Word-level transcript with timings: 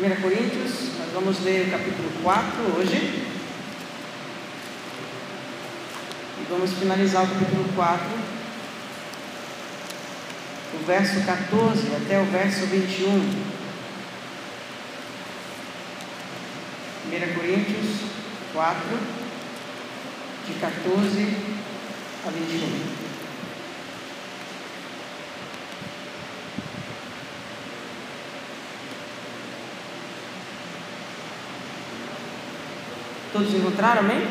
1 0.00 0.20
Coríntios, 0.20 0.98
nós 0.98 1.08
vamos 1.14 1.40
ler 1.44 1.68
o 1.68 1.70
capítulo 1.70 2.10
4 2.24 2.50
hoje. 2.76 3.24
E 6.40 6.46
vamos 6.50 6.72
finalizar 6.72 7.24
o 7.24 7.28
capítulo 7.28 7.64
4, 7.76 8.06
do 10.72 10.84
verso 10.84 11.24
14 11.24 11.94
até 11.94 12.20
o 12.20 12.24
verso 12.24 12.66
21. 12.66 13.08
1 17.06 17.34
Coríntios 17.38 18.00
4, 18.52 18.98
de 20.48 20.54
14 20.54 21.36
a 22.26 22.30
21. 22.30 23.03
Todos 33.34 33.52
encontraram, 33.52 33.98
amém? 33.98 34.28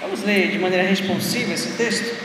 Vamos 0.00 0.22
ler 0.22 0.52
de 0.52 0.60
maneira 0.60 0.88
responsiva 0.88 1.52
esse 1.52 1.76
texto? 1.76 2.16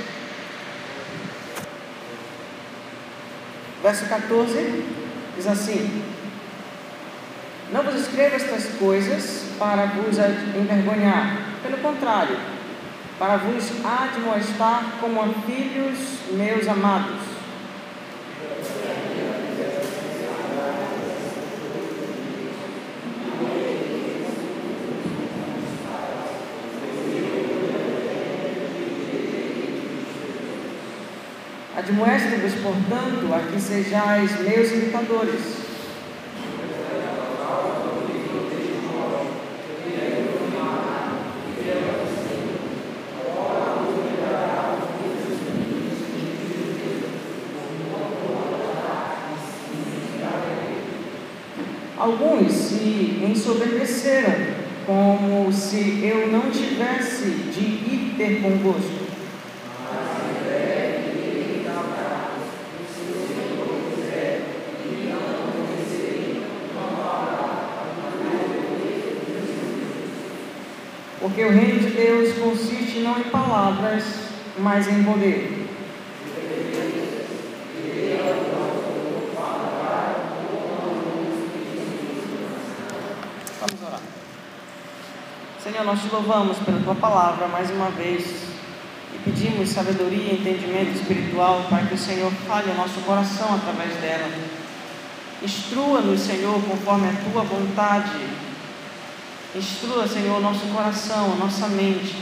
Verso 3.81 4.05
14 4.05 4.84
diz 5.35 5.47
assim: 5.47 6.03
Não 7.71 7.81
vos 7.81 7.95
escrevo 7.95 8.35
estas 8.35 8.66
coisas 8.77 9.45
para 9.58 9.88
vos 9.88 10.20
envergonhar, 10.20 11.35
pelo 11.63 11.77
contrário, 11.80 12.38
para 13.17 13.38
vos 13.38 13.72
admoestar 13.83 14.99
como 15.02 15.20
a 15.20 15.30
filhos 15.47 15.97
meus 16.30 16.67
amados. 16.67 17.22
Admoeste-vos, 31.94 32.53
portanto, 32.55 33.31
a 33.31 33.52
que 33.52 33.61
sejais 33.61 34.41
meus 34.41 34.72
imitadores. 34.72 35.41
Alguns 51.95 52.52
se 52.52 53.21
ensoberbeceram, 53.23 54.33
como 54.88 55.53
se 55.53 56.03
eu 56.03 56.31
não 56.31 56.49
tivesse 56.49 57.30
de 57.30 57.61
ir 57.61 58.16
ter 58.17 58.41
convosco. 58.41 58.92
Porque 71.44 71.58
o 71.58 71.59
reino 71.59 71.80
de 71.80 71.89
Deus 71.89 72.38
consiste 72.38 72.99
não 72.99 73.19
em 73.19 73.23
palavras, 73.23 74.05
mas 74.59 74.88
em 74.88 75.03
poder. 75.03 75.67
Vamos 83.59 83.83
orar. 83.86 83.99
Senhor, 85.61 85.83
nós 85.83 86.02
te 86.02 86.08
louvamos 86.14 86.59
pela 86.59 86.80
tua 86.80 86.95
palavra 86.95 87.49
mais 87.49 87.69
uma 87.71 87.89
vez 87.89 88.23
e 89.14 89.17
pedimos 89.25 89.67
sabedoria 89.67 90.31
e 90.31 90.39
entendimento 90.39 90.95
espiritual 90.95 91.65
para 91.70 91.87
que 91.87 91.95
o 91.95 91.98
Senhor 91.98 92.31
fale 92.48 92.71
o 92.71 92.75
nosso 92.75 93.02
coração 93.02 93.54
através 93.54 93.98
dela. 93.98 94.31
Instrua-nos, 95.42 96.21
Senhor, 96.21 96.61
conforme 96.64 97.10
a 97.10 97.31
tua 97.33 97.43
vontade 97.43 98.17
Instrua, 99.55 100.08
Senhor, 100.08 100.41
nosso 100.41 100.65
coração, 100.73 101.36
nossa 101.36 101.67
mente. 101.67 102.15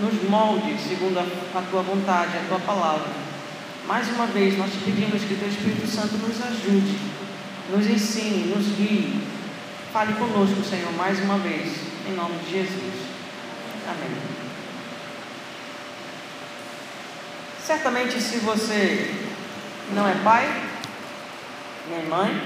Nos 0.00 0.28
molde 0.28 0.76
segundo 0.76 1.16
a, 1.18 1.22
a 1.22 1.62
tua 1.70 1.82
vontade, 1.82 2.36
a 2.36 2.48
tua 2.48 2.58
palavra. 2.58 3.08
Mais 3.86 4.08
uma 4.08 4.26
vez, 4.26 4.58
nós 4.58 4.72
te 4.72 4.78
pedimos 4.78 5.22
que 5.22 5.36
teu 5.36 5.48
Espírito 5.48 5.86
Santo 5.86 6.16
nos 6.16 6.42
ajude, 6.42 6.98
nos 7.70 7.86
ensine, 7.86 8.52
nos 8.52 8.66
guie. 8.76 9.20
Fale 9.92 10.14
conosco, 10.14 10.64
Senhor, 10.64 10.92
mais 10.94 11.20
uma 11.20 11.38
vez, 11.38 11.76
em 12.08 12.14
nome 12.14 12.36
de 12.38 12.50
Jesus. 12.50 12.94
Amém. 13.86 14.18
Certamente, 17.64 18.20
se 18.20 18.38
você 18.38 19.14
não 19.94 20.08
é 20.08 20.14
pai, 20.24 20.48
nem 21.88 22.04
mãe, 22.06 22.42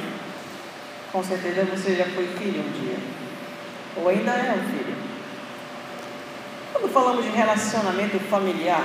com 1.10 1.24
certeza 1.24 1.64
você 1.64 1.96
já 1.96 2.04
foi 2.04 2.26
filho 2.38 2.60
um 2.60 2.72
dia 2.72 3.16
ou 3.96 4.08
ainda 4.08 4.32
é 4.32 4.52
um 4.52 4.70
filho. 4.70 4.96
Quando 6.72 6.92
falamos 6.92 7.24
de 7.24 7.30
relacionamento 7.30 8.18
familiar, 8.30 8.84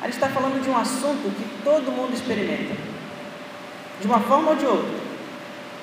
a 0.00 0.04
gente 0.04 0.14
está 0.14 0.28
falando 0.28 0.62
de 0.62 0.68
um 0.68 0.76
assunto 0.76 1.30
que 1.36 1.62
todo 1.62 1.92
mundo 1.92 2.14
experimenta, 2.14 2.74
de 4.00 4.06
uma 4.06 4.20
forma 4.20 4.50
ou 4.50 4.56
de 4.56 4.66
outra. 4.66 4.98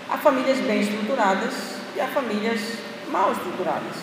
Há 0.10 0.18
famílias 0.18 0.60
bem 0.60 0.82
estruturadas 0.82 1.54
e 1.96 2.02
há 2.02 2.08
famílias 2.08 2.60
mal 3.10 3.32
estruturadas. 3.32 3.96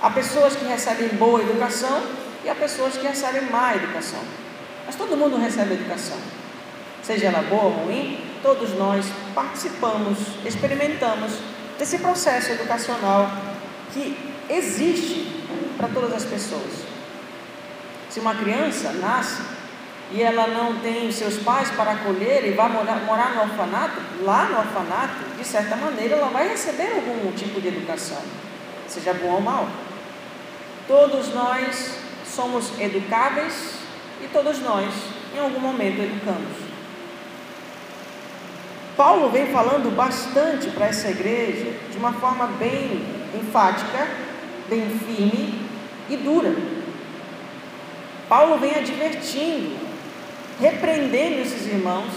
Há 0.00 0.10
pessoas 0.10 0.56
que 0.56 0.64
recebem 0.64 1.08
boa 1.10 1.40
educação 1.40 2.02
e 2.44 2.48
há 2.48 2.54
pessoas 2.54 2.96
que 2.96 3.06
recebem 3.06 3.42
má 3.50 3.74
educação. 3.74 4.20
Mas 4.86 4.96
todo 4.96 5.16
mundo 5.16 5.36
recebe 5.36 5.74
educação. 5.74 6.16
Seja 7.02 7.26
ela 7.26 7.42
boa 7.42 7.64
ou 7.64 7.70
ruim, 7.70 8.24
todos 8.42 8.74
nós 8.74 9.06
participamos, 9.34 10.18
experimentamos 10.44 11.32
desse 11.78 11.98
processo 11.98 12.52
educacional 12.52 13.30
que 13.92 14.16
existe 14.50 15.44
para 15.76 15.88
todas 15.88 16.12
as 16.12 16.24
pessoas. 16.24 16.84
Se 18.10 18.20
uma 18.20 18.34
criança 18.34 18.92
nasce 18.92 19.42
e 20.10 20.22
ela 20.22 20.46
não 20.48 20.80
tem 20.80 21.12
seus 21.12 21.36
pais 21.38 21.70
para 21.70 21.92
acolher 21.92 22.44
e 22.46 22.52
vai 22.52 22.68
morar, 22.68 22.96
morar 23.04 23.34
no 23.34 23.42
orfanato, 23.42 24.00
lá 24.22 24.46
no 24.46 24.58
orfanato, 24.58 25.36
de 25.36 25.44
certa 25.44 25.76
maneira, 25.76 26.16
ela 26.16 26.28
vai 26.28 26.48
receber 26.48 26.92
algum 26.92 27.30
tipo 27.32 27.60
de 27.60 27.68
educação, 27.68 28.22
seja 28.88 29.14
bom 29.14 29.34
ou 29.34 29.40
mal. 29.40 29.68
Todos 30.86 31.34
nós 31.34 31.98
somos 32.24 32.72
educáveis 32.80 33.74
e 34.22 34.28
todos 34.28 34.60
nós, 34.60 34.92
em 35.34 35.38
algum 35.38 35.60
momento, 35.60 36.00
educamos. 36.00 36.67
Paulo 38.98 39.30
vem 39.30 39.46
falando 39.52 39.94
bastante 39.94 40.70
para 40.70 40.86
essa 40.86 41.08
igreja 41.08 41.72
de 41.88 41.96
uma 41.96 42.12
forma 42.14 42.48
bem 42.58 43.06
enfática, 43.32 44.08
bem 44.68 44.90
firme 44.90 45.54
e 46.10 46.16
dura. 46.16 46.52
Paulo 48.28 48.58
vem 48.58 48.74
advertindo, 48.74 49.76
repreendendo 50.60 51.42
esses 51.42 51.64
irmãos 51.68 52.12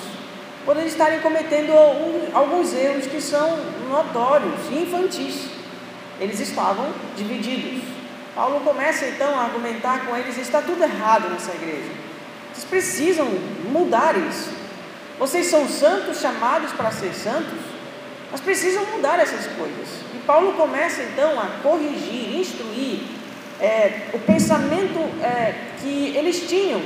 por 0.65 0.75
eles 0.75 0.93
estarem 0.93 1.19
cometendo 1.19 1.71
alguns 2.33 2.73
erros 2.73 3.05
que 3.05 3.21
são 3.21 3.59
notórios 3.87 4.55
e 4.71 4.81
infantis. 4.81 5.49
Eles 6.19 6.39
estavam 6.39 6.87
divididos. 7.15 7.83
Paulo 8.33 8.59
começa 8.61 9.05
então 9.05 9.39
a 9.39 9.43
argumentar 9.43 10.07
com 10.07 10.17
eles: 10.17 10.35
está 10.35 10.63
tudo 10.63 10.81
errado 10.83 11.29
nessa 11.29 11.51
igreja. 11.51 11.91
Vocês 12.51 12.65
precisam 12.65 13.27
mudar 13.71 14.17
isso. 14.17 14.60
Vocês 15.21 15.45
são 15.45 15.69
santos, 15.69 16.19
chamados 16.19 16.71
para 16.71 16.89
ser 16.89 17.13
santos, 17.13 17.59
mas 18.31 18.41
precisam 18.41 18.83
mudar 18.87 19.19
essas 19.19 19.45
coisas. 19.55 19.87
E 20.15 20.17
Paulo 20.25 20.53
começa 20.53 21.03
então 21.03 21.39
a 21.39 21.45
corrigir, 21.61 22.39
instruir 22.39 23.01
é, 23.59 24.07
o 24.13 24.17
pensamento 24.17 24.97
é, 25.23 25.53
que 25.79 26.17
eles 26.17 26.49
tinham. 26.49 26.81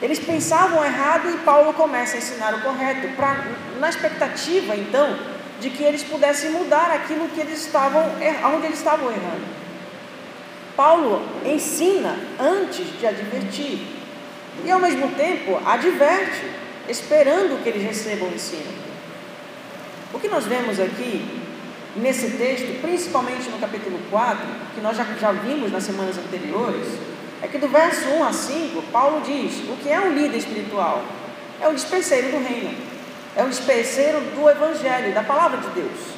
Eles 0.00 0.20
pensavam 0.20 0.84
errado 0.84 1.28
e 1.28 1.38
Paulo 1.38 1.74
começa 1.74 2.14
a 2.14 2.18
ensinar 2.18 2.54
o 2.54 2.60
correto, 2.60 3.08
pra, 3.16 3.46
na 3.80 3.88
expectativa 3.88 4.76
então 4.76 5.18
de 5.60 5.70
que 5.70 5.82
eles 5.82 6.04
pudessem 6.04 6.52
mudar 6.52 6.88
aquilo 6.92 7.28
que 7.30 7.40
eles 7.40 7.66
estavam, 7.66 8.12
onde 8.54 8.66
eles 8.66 8.78
estavam 8.78 9.10
errando. 9.10 9.44
Paulo 10.76 11.20
ensina 11.44 12.16
antes 12.38 12.96
de 12.96 13.04
advertir 13.04 13.88
e 14.64 14.70
ao 14.70 14.78
mesmo 14.78 15.08
tempo 15.16 15.60
adverte 15.66 16.61
esperando 16.88 17.62
que 17.62 17.68
eles 17.68 17.82
recebam 17.82 18.28
o 18.28 18.34
ensino. 18.34 18.72
O 20.12 20.18
que 20.18 20.28
nós 20.28 20.44
vemos 20.44 20.78
aqui 20.78 21.42
nesse 21.96 22.30
texto, 22.36 22.80
principalmente 22.80 23.48
no 23.50 23.58
capítulo 23.58 23.98
4, 24.10 24.38
que 24.74 24.80
nós 24.80 24.96
já, 24.96 25.04
já 25.20 25.32
vimos 25.32 25.70
nas 25.70 25.84
semanas 25.84 26.16
anteriores, 26.18 26.86
é 27.42 27.48
que 27.48 27.58
do 27.58 27.68
verso 27.68 28.08
1 28.08 28.24
a 28.24 28.32
5, 28.32 28.82
Paulo 28.92 29.22
diz: 29.22 29.68
o 29.68 29.76
que 29.82 29.88
é 29.88 30.00
um 30.00 30.12
líder 30.12 30.38
espiritual? 30.38 31.04
É 31.60 31.68
um 31.68 31.74
dispenseiro 31.74 32.30
do 32.30 32.38
reino. 32.38 32.74
é 33.34 33.42
o 33.42 33.48
dispenseiro 33.48 34.20
do 34.20 34.48
Evangelho, 34.48 35.14
da 35.14 35.22
palavra 35.22 35.58
de 35.58 35.68
Deus. 35.68 36.12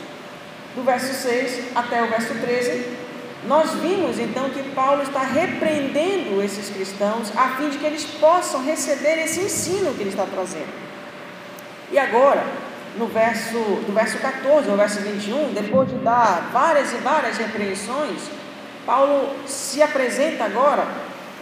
Do 0.74 0.82
verso 0.82 1.14
6 1.14 1.76
até 1.76 2.02
o 2.02 2.08
verso 2.08 2.34
13, 2.34 3.03
nós 3.46 3.72
vimos 3.74 4.18
então 4.18 4.48
que 4.50 4.62
Paulo 4.70 5.02
está 5.02 5.20
repreendendo 5.20 6.42
esses 6.42 6.70
cristãos 6.70 7.30
a 7.36 7.56
fim 7.56 7.68
de 7.68 7.78
que 7.78 7.84
eles 7.84 8.04
possam 8.04 8.64
receber 8.64 9.22
esse 9.22 9.40
ensino 9.40 9.92
que 9.94 10.00
ele 10.00 10.10
está 10.10 10.24
trazendo. 10.24 10.72
E 11.92 11.98
agora, 11.98 12.42
no 12.96 13.06
verso, 13.06 13.58
do 13.86 13.92
verso 13.92 14.18
14 14.18 14.70
ao 14.70 14.76
verso 14.76 15.00
21, 15.00 15.52
depois 15.52 15.88
de 15.88 15.96
dar 15.96 16.48
várias 16.52 16.92
e 16.92 16.96
várias 16.96 17.36
repreensões, 17.36 18.22
Paulo 18.86 19.30
se 19.46 19.82
apresenta 19.82 20.44
agora 20.44 20.86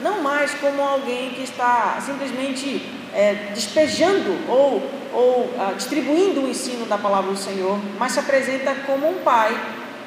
não 0.01 0.21
mais 0.23 0.53
como 0.55 0.83
alguém 0.83 1.31
que 1.31 1.43
está 1.43 1.99
simplesmente 2.05 2.85
é, 3.15 3.51
despejando 3.55 4.37
ou, 4.49 4.91
ou 5.13 5.55
ah, 5.59 5.73
distribuindo 5.77 6.43
o 6.43 6.49
ensino 6.49 6.87
da 6.87 6.99
palavra 6.99 7.31
do 7.31 7.39
Senhor, 7.39 7.79
mas 7.99 8.13
se 8.13 8.19
apresenta 8.19 8.75
como 8.87 9.09
um 9.09 9.23
pai 9.23 9.57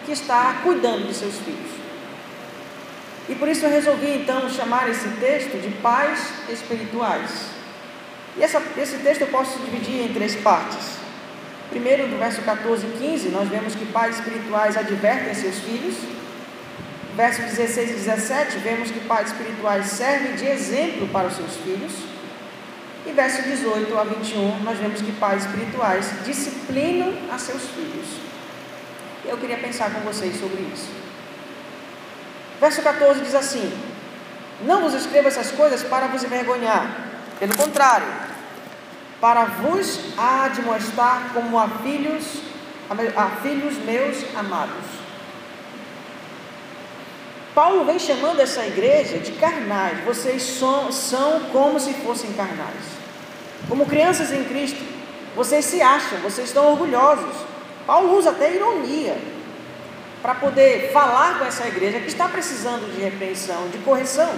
que 0.06 0.12
está 0.12 0.60
cuidando 0.64 1.08
de 1.08 1.14
seus 1.14 1.38
filhos. 1.38 1.75
E 3.28 3.36
por 3.36 3.48
isso 3.48 3.66
eu 3.66 3.70
resolvi 3.70 4.18
então 4.18 4.50
chamar 4.50 4.90
esse 4.90 5.08
texto 5.20 5.60
de 5.60 5.70
pais 5.82 6.20
espirituais. 6.50 7.32
E 8.38 8.44
essa, 8.44 8.62
esse 8.78 8.98
texto 8.98 9.22
eu 9.22 9.28
posso 9.28 9.58
dividir 9.60 10.02
em 10.02 10.14
três 10.14 10.36
partes. 10.36 10.98
Primeiro, 11.70 12.08
no 12.08 12.18
verso 12.18 12.42
14 12.42 12.86
e 12.86 12.98
15, 12.98 13.30
nós 13.30 13.50
vemos 13.50 13.74
que 13.74 13.86
pais 13.86 14.18
espirituais 14.18 14.78
advertem 14.78 15.34
seus 15.34 15.60
filhos. 15.60 15.96
Verso 17.16 17.42
16 17.42 17.92
e 17.92 17.94
17, 17.94 18.58
vemos 18.60 18.92
que 18.92 19.00
pais 19.02 19.32
espirituais 19.32 19.88
servem 19.88 20.36
de 20.36 20.46
exemplo 20.46 21.08
para 21.08 21.28
os 21.28 21.36
seus 21.36 21.56
filhos. 21.56 21.94
E 23.08 23.12
verso 23.12 23.42
18 23.44 23.98
a 23.98 24.04
21, 24.04 24.64
nós 24.64 24.78
vemos 24.78 25.02
que 25.02 25.12
pais 25.14 25.46
espirituais 25.46 26.12
disciplinam 26.26 27.14
a 27.32 27.38
seus 27.38 27.64
filhos. 27.70 28.06
Eu 29.24 29.38
queria 29.38 29.58
pensar 29.58 29.92
com 29.92 30.02
vocês 30.02 30.38
sobre 30.40 30.62
isso. 30.74 31.05
Verso 32.60 32.82
14 32.82 33.22
diz 33.22 33.36
assim: 33.36 33.72
Não 34.62 34.82
vos 34.82 34.94
escrevo 34.94 35.28
essas 35.28 35.52
coisas 35.52 35.84
para 35.84 36.08
vos 36.08 36.24
envergonhar, 36.24 36.90
pelo 37.40 37.56
contrário, 37.58 38.08
para 39.20 39.46
vos 39.46 40.00
admoestar 40.18 41.32
como 41.34 41.60
a 41.60 41.68
filhos, 41.68 42.42
a 43.16 43.30
filhos 43.42 43.78
meus 43.80 44.24
amados. 44.36 45.06
Paulo 47.54 47.86
vem 47.86 47.98
chamando 47.98 48.42
essa 48.42 48.66
igreja 48.66 49.18
de 49.18 49.32
carnais. 49.34 50.04
Vocês 50.04 50.44
são, 50.44 50.92
são 50.92 51.40
como 51.54 51.80
se 51.80 51.94
fossem 51.94 52.34
carnais. 52.34 52.84
Como 53.70 53.86
crianças 53.86 54.34
em 54.34 54.44
Cristo. 54.44 54.84
Vocês 55.36 55.64
se 55.64 55.82
acham, 55.82 56.20
vocês 56.20 56.50
estão 56.50 56.70
orgulhosos. 56.72 57.34
Paulo 57.88 58.18
usa 58.18 58.32
até 58.32 58.54
ironia 58.54 59.18
para 60.26 60.34
poder 60.34 60.90
falar 60.92 61.38
com 61.38 61.46
essa 61.46 61.68
igreja 61.68 62.00
que 62.00 62.08
está 62.08 62.28
precisando 62.28 62.92
de 62.92 63.00
repreensão, 63.00 63.70
de 63.70 63.78
correção. 63.78 64.34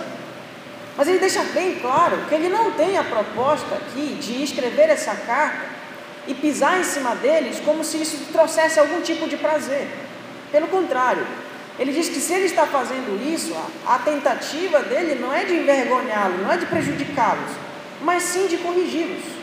Mas 0.97 1.07
ele 1.07 1.17
deixa 1.17 1.41
bem 1.53 1.75
claro 1.75 2.25
que 2.27 2.35
ele 2.35 2.49
não 2.49 2.71
tem 2.71 2.97
a 2.97 3.05
proposta 3.05 3.73
aqui 3.75 4.17
de 4.19 4.43
escrever 4.43 4.89
essa 4.89 5.15
carta 5.15 5.65
e 6.27 6.33
pisar 6.33 6.77
em 6.77 6.83
cima 6.83 7.15
deles 7.15 7.61
como 7.63 7.85
se 7.85 8.01
isso 8.01 8.17
trouxesse 8.33 8.77
algum 8.77 8.99
tipo 8.99 9.29
de 9.29 9.37
prazer. 9.37 9.87
Pelo 10.51 10.67
contrário, 10.67 11.25
ele 11.79 11.93
diz 11.93 12.09
que 12.09 12.19
se 12.19 12.33
ele 12.33 12.47
está 12.47 12.65
fazendo 12.65 13.25
isso, 13.25 13.55
a 13.87 13.97
tentativa 13.99 14.81
dele 14.81 15.15
não 15.15 15.33
é 15.33 15.45
de 15.45 15.53
envergonhá-los, 15.53 16.41
não 16.41 16.51
é 16.51 16.57
de 16.57 16.65
prejudicá-los, 16.65 17.51
mas 18.01 18.23
sim 18.23 18.47
de 18.47 18.57
corrigi-los. 18.57 19.36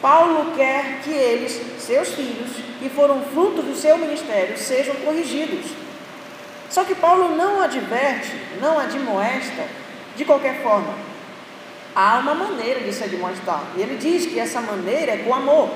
Paulo 0.00 0.52
quer 0.56 1.00
que 1.04 1.10
eles, 1.10 1.60
seus 1.78 2.08
filhos, 2.14 2.50
que 2.78 2.88
foram 2.88 3.22
fruto 3.22 3.60
do 3.60 3.76
seu 3.76 3.98
ministério, 3.98 4.56
sejam 4.56 4.94
corrigidos. 4.96 5.70
Só 6.70 6.84
que 6.84 6.94
Paulo 6.94 7.36
não 7.36 7.60
adverte, 7.60 8.32
não 8.60 8.78
admoesta 8.78 9.66
de 10.16 10.24
qualquer 10.24 10.62
forma. 10.62 10.94
Há 11.94 12.18
uma 12.18 12.34
maneira 12.34 12.80
de 12.80 12.92
se 12.92 13.04
admoestar. 13.04 13.62
E 13.76 13.82
ele 13.82 13.96
diz 13.96 14.26
que 14.26 14.38
essa 14.38 14.60
maneira 14.60 15.12
é 15.12 15.16
com 15.18 15.34
amor, 15.34 15.68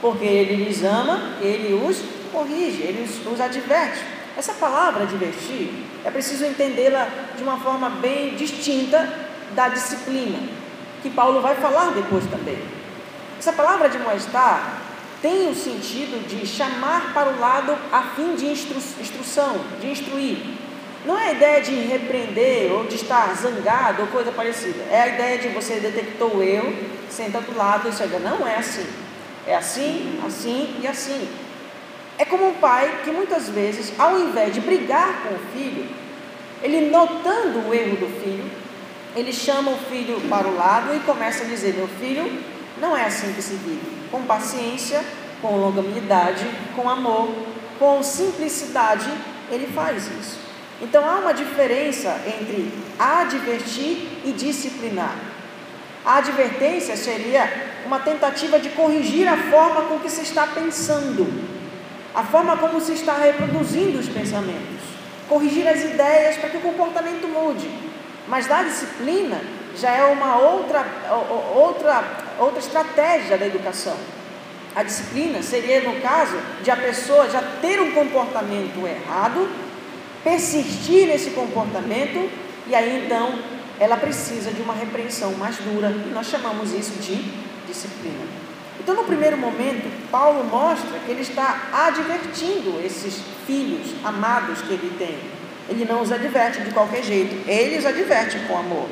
porque 0.00 0.24
ele 0.24 0.64
lhes 0.64 0.82
ama, 0.82 1.34
ele 1.40 1.74
os 1.74 2.00
corrige, 2.32 2.82
ele 2.82 3.02
os, 3.02 3.26
os 3.26 3.40
adverte. 3.40 4.00
Essa 4.36 4.54
palavra 4.54 5.02
advertir, 5.02 5.70
é 6.04 6.10
preciso 6.10 6.46
entendê-la 6.46 7.08
de 7.36 7.42
uma 7.42 7.58
forma 7.58 7.90
bem 7.90 8.36
distinta 8.36 9.12
da 9.54 9.68
disciplina, 9.68 10.38
que 11.02 11.10
Paulo 11.10 11.40
vai 11.40 11.56
falar 11.56 11.90
depois 11.90 12.24
também. 12.26 12.77
Essa 13.38 13.52
palavra 13.52 13.88
de 13.88 13.98
moestar 13.98 14.80
tem 15.22 15.48
o 15.48 15.54
sentido 15.54 16.26
de 16.28 16.44
chamar 16.46 17.12
para 17.12 17.30
o 17.30 17.38
lado 17.38 17.76
a 17.92 18.02
fim 18.14 18.34
de 18.34 18.46
instru 18.46 18.78
instrução, 19.00 19.60
de 19.80 19.90
instruir. 19.90 20.38
Não 21.06 21.16
é 21.18 21.28
a 21.28 21.32
ideia 21.32 21.60
de 21.60 21.74
repreender 21.74 22.72
ou 22.72 22.84
de 22.84 22.96
estar 22.96 23.32
zangado 23.34 24.02
ou 24.02 24.08
coisa 24.08 24.32
parecida. 24.32 24.84
É 24.90 25.02
a 25.02 25.08
ideia 25.08 25.38
de 25.38 25.48
você 25.48 25.76
detectou 25.76 26.36
o 26.36 26.42
erro, 26.42 26.74
senta 27.08 27.40
do 27.40 27.56
lado 27.56 27.88
e 27.88 27.92
chega, 27.92 28.18
não 28.18 28.46
é 28.46 28.56
assim. 28.56 28.86
É 29.46 29.54
assim, 29.54 30.20
assim 30.26 30.76
e 30.82 30.86
assim. 30.86 31.28
É 32.18 32.24
como 32.24 32.48
um 32.48 32.54
pai 32.54 33.02
que 33.04 33.10
muitas 33.12 33.48
vezes, 33.48 33.92
ao 33.98 34.18
invés 34.18 34.52
de 34.52 34.60
brigar 34.60 35.22
com 35.22 35.34
o 35.34 35.38
filho, 35.54 35.88
ele 36.62 36.90
notando 36.90 37.68
o 37.68 37.72
erro 37.72 37.96
do 37.96 38.20
filho, 38.20 38.50
ele 39.14 39.32
chama 39.32 39.70
o 39.70 39.78
filho 39.78 40.20
para 40.28 40.48
o 40.48 40.56
lado 40.56 40.94
e 40.94 41.00
começa 41.00 41.44
a 41.44 41.46
dizer: 41.46 41.74
Meu 41.74 41.88
filho, 41.88 42.57
não 42.80 42.96
é 42.96 43.04
assim 43.04 43.32
que 43.32 43.42
se 43.42 43.54
vive. 43.54 44.08
Com 44.10 44.22
paciência, 44.22 45.04
com 45.40 45.56
longanimidade, 45.56 46.46
com 46.74 46.88
amor, 46.88 47.28
com 47.78 48.02
simplicidade, 48.02 49.08
ele 49.50 49.66
faz 49.66 50.06
isso. 50.06 50.38
Então 50.80 51.08
há 51.08 51.16
uma 51.16 51.34
diferença 51.34 52.20
entre 52.26 52.72
advertir 52.98 54.20
e 54.24 54.32
disciplinar. 54.32 55.16
A 56.04 56.18
advertência 56.18 56.96
seria 56.96 57.50
uma 57.84 57.98
tentativa 57.98 58.58
de 58.58 58.70
corrigir 58.70 59.28
a 59.28 59.36
forma 59.36 59.82
com 59.82 59.98
que 59.98 60.10
se 60.10 60.22
está 60.22 60.46
pensando 60.46 61.48
a 62.18 62.24
forma 62.24 62.56
como 62.56 62.80
se 62.80 62.94
está 62.94 63.14
reproduzindo 63.14 63.98
os 63.98 64.08
pensamentos, 64.08 64.82
corrigir 65.28 65.68
as 65.68 65.84
ideias 65.84 66.36
para 66.36 66.50
que 66.50 66.56
o 66.56 66.60
comportamento 66.60 67.28
mude. 67.28 67.70
Mas 68.26 68.46
da 68.48 68.62
disciplina 68.64 69.40
já 69.76 69.90
é 69.90 70.04
uma 70.04 70.36
outra, 70.36 70.84
outra, 71.54 72.02
outra 72.38 72.60
estratégia 72.60 73.36
da 73.36 73.46
educação. 73.46 73.96
A 74.74 74.82
disciplina 74.82 75.42
seria, 75.42 75.80
no 75.80 76.00
caso, 76.00 76.36
de 76.62 76.70
a 76.70 76.76
pessoa 76.76 77.28
já 77.28 77.42
ter 77.60 77.80
um 77.80 77.92
comportamento 77.92 78.86
errado, 78.86 79.48
persistir 80.22 81.06
nesse 81.06 81.30
comportamento, 81.30 82.30
e 82.66 82.74
aí 82.74 83.04
então 83.04 83.38
ela 83.80 83.96
precisa 83.96 84.50
de 84.52 84.60
uma 84.60 84.74
repreensão 84.74 85.32
mais 85.32 85.56
dura, 85.56 85.88
e 85.88 86.10
nós 86.12 86.26
chamamos 86.26 86.72
isso 86.72 86.92
de 87.00 87.16
disciplina. 87.66 88.24
Então, 88.80 88.94
no 88.94 89.04
primeiro 89.04 89.36
momento, 89.36 89.90
Paulo 90.10 90.44
mostra 90.44 90.98
que 91.04 91.10
ele 91.10 91.22
está 91.22 91.68
advertindo 91.72 92.80
esses 92.84 93.20
filhos 93.46 93.94
amados 94.04 94.62
que 94.62 94.72
ele 94.72 94.94
tem. 94.98 95.18
Ele 95.68 95.84
não 95.84 96.00
os 96.00 96.10
adverte 96.10 96.60
de 96.62 96.70
qualquer 96.70 97.02
jeito, 97.02 97.48
ele 97.48 97.76
os 97.76 97.84
adverte 97.84 98.38
com 98.46 98.56
amor. 98.56 98.88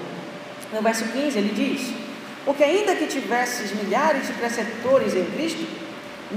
No 0.72 0.82
verso 0.82 1.04
15 1.04 1.38
ele 1.38 1.52
diz: 1.54 2.05
Porque 2.46 2.62
ainda 2.62 2.94
que 2.94 3.08
tivesses 3.08 3.72
milhares 3.72 4.28
de 4.28 4.32
preceptores 4.34 5.16
em 5.16 5.24
Cristo, 5.24 5.66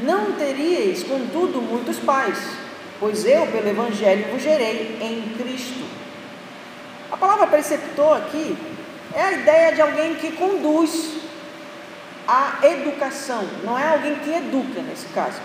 não 0.02 0.34
teríeis, 0.34 1.04
contudo, 1.04 1.62
muitos 1.62 2.00
pais, 2.00 2.38
pois 3.00 3.26
eu, 3.26 3.46
pelo 3.48 3.70
Evangelho, 3.70 4.32
vos 4.32 4.42
gerei 4.42 4.98
em 5.00 5.36
Cristo. 5.38 5.86
A 7.12 7.16
palavra 7.16 7.46
preceptor 7.46 8.18
aqui 8.18 8.58
é 9.14 9.22
a 9.22 9.32
ideia 9.34 9.76
de 9.76 9.82
alguém 9.82 10.16
que 10.16 10.32
conduz, 10.32 11.20
a 12.28 12.60
educação, 12.64 13.44
não 13.64 13.78
é 13.78 13.88
alguém 13.88 14.16
que 14.16 14.32
educa 14.32 14.82
nesse 14.82 15.06
caso. 15.08 15.40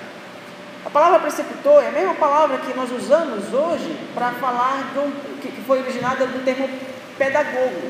A 0.85 0.91
palavra 0.91 1.21
preceptor 1.21 1.83
é 1.83 1.89
a 1.89 1.93
mesma 1.93 2.15
palavra 2.15 2.59
que 2.59 2.75
nós 2.75 2.91
usamos 2.91 3.53
hoje 3.53 3.99
para 4.15 4.33
falar 4.33 4.93
um, 4.97 5.41
que, 5.41 5.49
que 5.49 5.63
foi 5.63 5.81
originada 5.81 6.27
do 6.27 6.45
termo 6.45 6.69
pedagogo. 7.17 7.81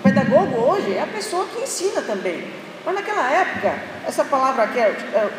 O 0.00 0.02
pedagogo 0.02 0.56
hoje 0.58 0.94
é 0.94 1.02
a 1.02 1.06
pessoa 1.06 1.46
que 1.46 1.62
ensina 1.62 2.00
também. 2.00 2.50
Mas 2.86 2.94
naquela 2.94 3.30
época, 3.30 3.74
essa 4.08 4.24
palavra 4.24 4.66
que 4.68 4.78
é, 4.78 4.84
é, 4.84 5.30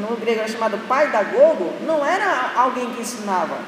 no 0.00 0.16
grego 0.16 0.40
era 0.40 0.48
chamado 0.48 0.78
pai 0.88 1.10
da 1.10 1.22
gogo, 1.22 1.74
não 1.86 2.04
era 2.04 2.52
alguém 2.56 2.90
que 2.94 3.02
ensinava. 3.02 3.58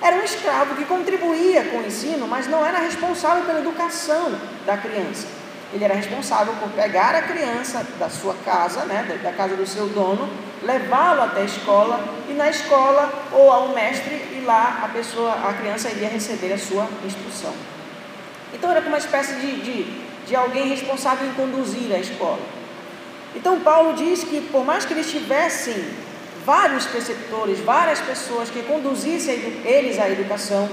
Era 0.00 0.16
um 0.16 0.24
escravo 0.24 0.74
que 0.76 0.86
contribuía 0.86 1.64
com 1.64 1.76
o 1.76 1.86
ensino, 1.86 2.26
mas 2.26 2.48
não 2.48 2.64
era 2.64 2.78
responsável 2.78 3.44
pela 3.44 3.60
educação 3.60 4.34
da 4.64 4.78
criança 4.78 5.42
ele 5.72 5.84
era 5.84 5.94
responsável 5.94 6.54
por 6.60 6.68
pegar 6.70 7.14
a 7.14 7.22
criança 7.22 7.84
da 7.98 8.08
sua 8.08 8.34
casa, 8.44 8.84
né, 8.84 9.18
da 9.22 9.32
casa 9.32 9.56
do 9.56 9.66
seu 9.66 9.88
dono, 9.88 10.28
levá-lo 10.62 11.22
até 11.22 11.40
a 11.40 11.44
escola 11.44 12.04
e 12.28 12.34
na 12.34 12.50
escola 12.50 13.10
ou 13.32 13.50
a 13.50 13.60
um 13.60 13.74
mestre 13.74 14.14
e 14.14 14.42
lá 14.44 14.80
a 14.84 14.88
pessoa, 14.88 15.32
a 15.32 15.52
criança 15.54 15.90
iria 15.90 16.08
receber 16.08 16.52
a 16.52 16.58
sua 16.58 16.86
instrução. 17.04 17.52
Então 18.52 18.70
era 18.70 18.80
uma 18.80 18.98
espécie 18.98 19.34
de, 19.34 19.60
de, 19.60 19.84
de 20.26 20.36
alguém 20.36 20.68
responsável 20.68 21.28
em 21.28 21.32
conduzir 21.34 21.92
a 21.92 21.98
escola. 21.98 22.40
Então, 23.34 23.60
Paulo 23.60 23.94
diz 23.94 24.24
que, 24.24 24.40
por 24.40 24.64
mais 24.64 24.84
que 24.84 24.92
eles 24.92 25.10
tivessem 25.10 25.74
vários 26.44 26.86
preceptores, 26.86 27.60
várias 27.60 28.00
pessoas 28.00 28.50
que 28.50 28.62
conduzissem 28.62 29.62
eles 29.64 29.98
à 29.98 30.08
educação, 30.10 30.68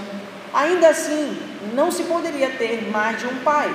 ainda 0.53 0.89
assim 0.89 1.37
não 1.73 1.91
se 1.91 2.03
poderia 2.03 2.49
ter 2.49 2.89
mais 2.91 3.19
de 3.19 3.27
um 3.27 3.37
pai. 3.37 3.73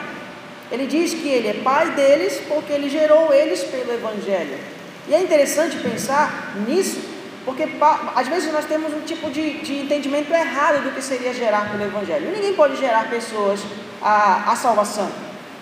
Ele 0.71 0.87
diz 0.87 1.15
que 1.15 1.29
ele 1.29 1.49
é 1.49 1.55
pai 1.55 1.91
deles 1.93 2.41
porque 2.49 2.73
ele 2.73 2.91
gerou 2.91 3.33
eles 3.33 3.63
pelo 3.65 3.93
Evangelho. 3.93 4.59
E 5.07 5.15
é 5.15 5.21
interessante 5.21 5.77
pensar 5.77 6.55
nisso, 6.67 7.01
porque 7.45 7.69
às 8.15 8.27
vezes 8.27 8.53
nós 8.53 8.65
temos 8.65 8.93
um 8.93 9.03
tipo 9.03 9.31
de, 9.31 9.61
de 9.61 9.81
entendimento 9.81 10.33
errado 10.33 10.83
do 10.83 10.95
que 10.95 11.03
seria 11.03 11.33
gerar 11.33 11.71
pelo 11.71 11.85
Evangelho. 11.85 12.31
Ninguém 12.33 12.55
pode 12.55 12.77
gerar 12.77 13.09
pessoas 13.09 13.61
à, 14.05 14.53
à 14.53 14.57
salvação. 14.57 15.09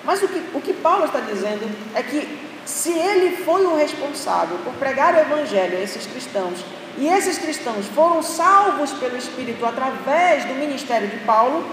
Mas 0.04 0.20
o 0.20 0.28
que, 0.28 0.42
o 0.52 0.60
que 0.60 0.72
Paulo 0.74 1.04
está 1.04 1.20
dizendo 1.20 1.70
é 1.94 2.02
que 2.02 2.42
se 2.66 2.90
ele 2.90 3.36
foi 3.44 3.64
o 3.64 3.76
responsável 3.76 4.58
por 4.64 4.72
pregar 4.74 5.14
o 5.14 5.18
Evangelho 5.18 5.78
a 5.78 5.80
esses 5.80 6.06
cristãos, 6.06 6.64
e 6.98 7.08
esses 7.08 7.38
cristãos 7.38 7.86
foram 7.94 8.22
salvos 8.22 8.92
pelo 8.92 9.16
Espírito 9.16 9.64
através 9.64 10.44
do 10.44 10.54
ministério 10.54 11.08
de 11.08 11.18
Paulo, 11.18 11.64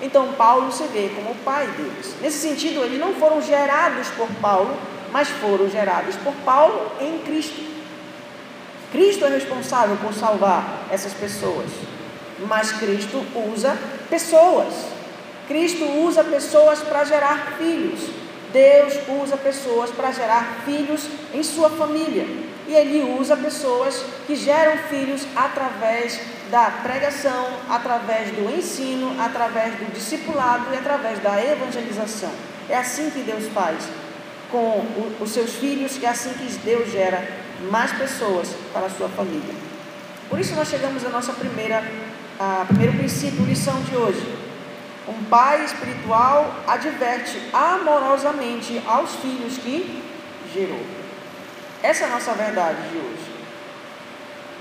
então 0.00 0.32
Paulo 0.34 0.70
se 0.70 0.84
vê 0.84 1.10
como 1.14 1.30
o 1.30 1.34
pai 1.36 1.66
deles. 1.66 2.14
Nesse 2.20 2.38
sentido, 2.38 2.84
eles 2.84 3.00
não 3.00 3.14
foram 3.14 3.42
gerados 3.42 4.08
por 4.10 4.28
Paulo, 4.40 4.76
mas 5.10 5.28
foram 5.28 5.68
gerados 5.68 6.14
por 6.16 6.32
Paulo 6.44 6.92
em 7.00 7.18
Cristo. 7.20 7.60
Cristo 8.92 9.24
é 9.24 9.28
responsável 9.28 9.96
por 9.96 10.14
salvar 10.14 10.86
essas 10.90 11.12
pessoas, 11.12 11.70
mas 12.46 12.70
Cristo 12.72 13.24
usa 13.52 13.76
pessoas. 14.08 14.97
Cristo 15.48 15.84
usa 15.84 16.22
pessoas 16.22 16.80
para 16.80 17.04
gerar 17.04 17.54
filhos. 17.58 18.10
Deus 18.52 18.94
usa 19.22 19.36
pessoas 19.36 19.90
para 19.90 20.12
gerar 20.12 20.62
filhos 20.64 21.08
em 21.34 21.42
sua 21.42 21.70
família. 21.70 22.26
E 22.68 22.74
Ele 22.74 23.16
usa 23.18 23.36
pessoas 23.36 24.04
que 24.26 24.36
geram 24.36 24.76
filhos 24.88 25.26
através 25.34 26.20
da 26.50 26.70
pregação, 26.82 27.46
através 27.68 28.30
do 28.30 28.54
ensino, 28.54 29.16
através 29.18 29.74
do 29.74 29.92
discipulado 29.92 30.66
e 30.72 30.76
através 30.76 31.18
da 31.20 31.42
evangelização. 31.42 32.30
É 32.68 32.76
assim 32.76 33.10
que 33.10 33.20
Deus 33.20 33.46
faz 33.54 33.84
com 34.50 34.84
os 35.20 35.30
seus 35.30 35.54
filhos 35.54 36.02
é 36.02 36.06
assim 36.06 36.30
que 36.32 36.50
Deus 36.64 36.90
gera 36.90 37.26
mais 37.70 37.92
pessoas 37.92 38.48
para 38.72 38.86
a 38.86 38.90
sua 38.90 39.08
família. 39.08 39.54
Por 40.28 40.38
isso 40.38 40.54
nós 40.54 40.68
chegamos 40.68 41.04
à 41.04 41.08
nossa 41.08 41.32
primeira, 41.32 41.82
a 42.38 42.64
primeiro 42.66 42.94
princípio, 42.94 43.44
lição 43.44 43.80
de 43.82 43.96
hoje. 43.96 44.47
Um 45.08 45.24
pai 45.24 45.64
espiritual 45.64 46.54
adverte 46.66 47.40
amorosamente 47.50 48.82
aos 48.86 49.14
filhos 49.16 49.56
que 49.56 50.02
gerou. 50.52 50.82
Essa 51.82 52.04
é 52.04 52.06
a 52.08 52.10
nossa 52.10 52.32
verdade 52.34 52.76
de 52.90 52.98
hoje. 52.98 53.30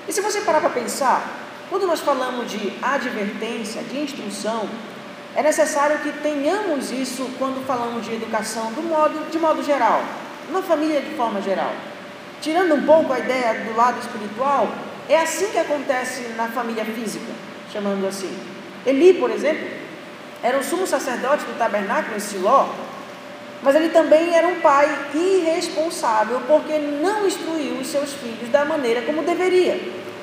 E 0.07 0.13
se 0.13 0.21
você 0.21 0.39
parar 0.41 0.61
para 0.61 0.69
pensar, 0.69 1.21
quando 1.69 1.85
nós 1.85 1.99
falamos 1.99 2.49
de 2.49 2.71
advertência, 2.81 3.83
de 3.83 3.99
instrução, 3.99 4.69
é 5.35 5.43
necessário 5.43 5.99
que 5.99 6.13
tenhamos 6.13 6.91
isso 6.91 7.29
quando 7.37 7.65
falamos 7.67 8.05
de 8.05 8.13
educação 8.13 8.71
do 8.71 8.81
modo, 8.81 9.29
de 9.29 9.37
modo 9.37 9.61
geral, 9.61 10.01
na 10.49 10.61
família 10.61 11.01
de 11.01 11.13
forma 11.15 11.41
geral. 11.41 11.73
Tirando 12.41 12.73
um 12.73 12.85
pouco 12.85 13.11
a 13.11 13.19
ideia 13.19 13.65
do 13.65 13.75
lado 13.75 13.99
espiritual, 13.99 14.69
é 15.09 15.19
assim 15.19 15.47
que 15.51 15.57
acontece 15.57 16.21
na 16.37 16.47
família 16.47 16.85
física, 16.85 17.31
chamando 17.71 18.07
assim. 18.07 18.33
Eli, 18.85 19.15
por 19.15 19.29
exemplo, 19.29 19.67
era 20.43 20.57
o 20.57 20.63
sumo 20.63 20.85
sacerdote 20.85 21.45
do 21.45 21.57
tabernáculo 21.57 22.15
em 22.15 22.19
Siló, 22.19 22.69
mas 23.61 23.75
ele 23.75 23.89
também 23.89 24.35
era 24.35 24.47
um 24.47 24.59
pai 24.61 24.87
irresponsável 25.13 26.41
porque 26.47 26.77
não 26.77 27.25
instruiu 27.25 27.75
os 27.75 27.87
seus 27.87 28.13
filhos 28.13 28.49
da 28.49 28.63
maneira 28.63 29.01
como 29.01 29.23
deveria. 29.23 29.79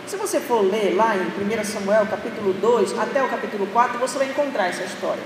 Se 0.06 0.16
você 0.16 0.38
for 0.38 0.60
ler 0.60 0.94
lá 0.94 1.16
em 1.16 1.60
1 1.60 1.64
Samuel 1.64 2.06
capítulo 2.06 2.52
2 2.52 2.98
até 2.98 3.22
o 3.22 3.28
capítulo 3.28 3.66
4, 3.66 3.98
você 3.98 4.18
vai 4.18 4.28
encontrar 4.28 4.68
essa 4.68 4.84
história. 4.84 5.22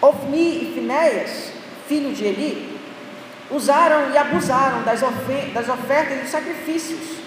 Ofni 0.00 0.62
e 0.62 0.72
Finéias, 0.74 1.52
filho 1.86 2.12
de 2.12 2.24
Eli, 2.24 2.80
usaram 3.50 4.10
e 4.10 4.16
abusaram 4.16 4.82
das, 4.82 5.00
das 5.00 5.68
ofertas 5.68 6.16
e 6.16 6.20
dos 6.22 6.30
sacrifícios 6.30 7.21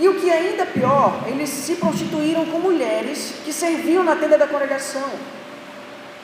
e 0.00 0.08
o 0.08 0.14
que 0.20 0.30
é 0.30 0.38
ainda 0.38 0.64
pior, 0.64 1.24
eles 1.26 1.48
se 1.48 1.74
prostituíram 1.74 2.46
com 2.46 2.60
mulheres 2.60 3.34
que 3.44 3.52
serviam 3.52 4.04
na 4.04 4.14
tenda 4.14 4.38
da 4.38 4.46
congregação. 4.46 5.10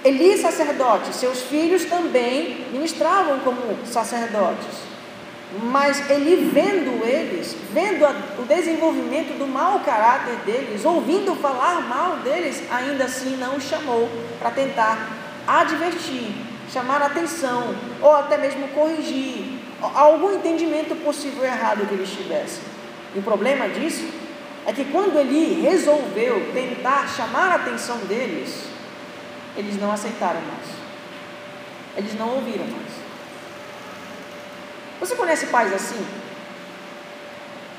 Eli, 0.04 0.38
sacerdote, 0.38 1.12
seus 1.14 1.42
filhos 1.42 1.84
também 1.86 2.66
ministravam 2.70 3.40
como 3.40 3.58
sacerdotes. 3.84 4.94
Mas 5.62 6.08
Eli, 6.08 6.50
vendo 6.52 7.04
eles, 7.04 7.56
vendo 7.72 8.04
a, 8.04 8.14
o 8.38 8.42
desenvolvimento 8.42 9.36
do 9.38 9.46
mau 9.46 9.80
caráter 9.80 10.36
deles, 10.44 10.84
ouvindo 10.84 11.34
falar 11.36 11.80
mal 11.82 12.18
deles, 12.18 12.62
ainda 12.70 13.04
assim 13.04 13.36
não 13.36 13.56
os 13.56 13.64
chamou 13.64 14.08
para 14.38 14.50
tentar 14.50 15.08
advertir, 15.46 16.32
chamar 16.72 17.02
atenção, 17.02 17.74
ou 18.00 18.14
até 18.14 18.36
mesmo 18.36 18.68
corrigir 18.68 19.58
algum 19.80 20.34
entendimento 20.34 20.94
possível 21.02 21.44
errado 21.44 21.86
que 21.88 21.94
eles 21.94 22.10
tivessem. 22.10 22.73
E 23.14 23.18
o 23.18 23.22
problema 23.22 23.68
disso 23.68 24.06
é 24.66 24.72
que 24.72 24.84
quando 24.86 25.18
ele 25.18 25.60
resolveu 25.62 26.50
tentar 26.52 27.08
chamar 27.08 27.52
a 27.52 27.54
atenção 27.56 27.98
deles, 27.98 28.64
eles 29.56 29.80
não 29.80 29.92
aceitaram 29.92 30.40
mais. 30.40 30.66
Eles 31.96 32.18
não 32.18 32.28
ouviram 32.34 32.66
mais. 32.66 32.92
Você 35.00 35.14
conhece 35.14 35.46
pais 35.46 35.72
assim? 35.72 36.04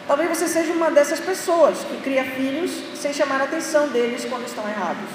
Talvez 0.08 0.30
você 0.30 0.48
seja 0.48 0.72
uma 0.72 0.92
dessas 0.92 1.20
pessoas 1.20 1.80
que 1.80 1.98
cria 2.02 2.24
filhos 2.24 2.72
sem 2.96 3.12
chamar 3.12 3.42
a 3.42 3.46
atenção 3.46 3.88
deles 3.88 4.26
quando 4.26 4.46
estão 4.46 4.68
errados. 4.70 5.10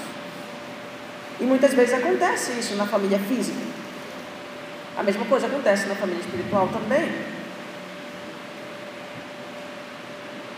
E 1.39 1.43
muitas 1.43 1.73
vezes 1.73 1.93
acontece 1.93 2.51
isso 2.59 2.75
na 2.75 2.85
família 2.85 3.17
física. 3.17 3.57
A 4.97 5.01
mesma 5.01 5.25
coisa 5.25 5.47
acontece 5.47 5.87
na 5.87 5.95
família 5.95 6.19
espiritual 6.19 6.67
também. 6.67 7.09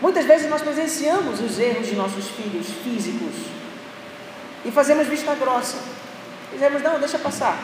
Muitas 0.04 0.26
vezes 0.26 0.50
nós 0.50 0.60
presenciamos 0.60 1.40
os 1.40 1.58
erros 1.58 1.86
de 1.86 1.96
nossos 1.96 2.28
filhos 2.28 2.66
físicos 2.84 3.36
e 4.62 4.70
fazemos 4.70 5.06
vista 5.06 5.34
grossa. 5.34 5.78
Dizemos, 6.52 6.82
não, 6.82 6.98
deixa 6.98 7.18
passar, 7.18 7.56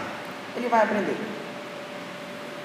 ele 0.57 0.67
vai 0.67 0.83
aprender. 0.83 1.19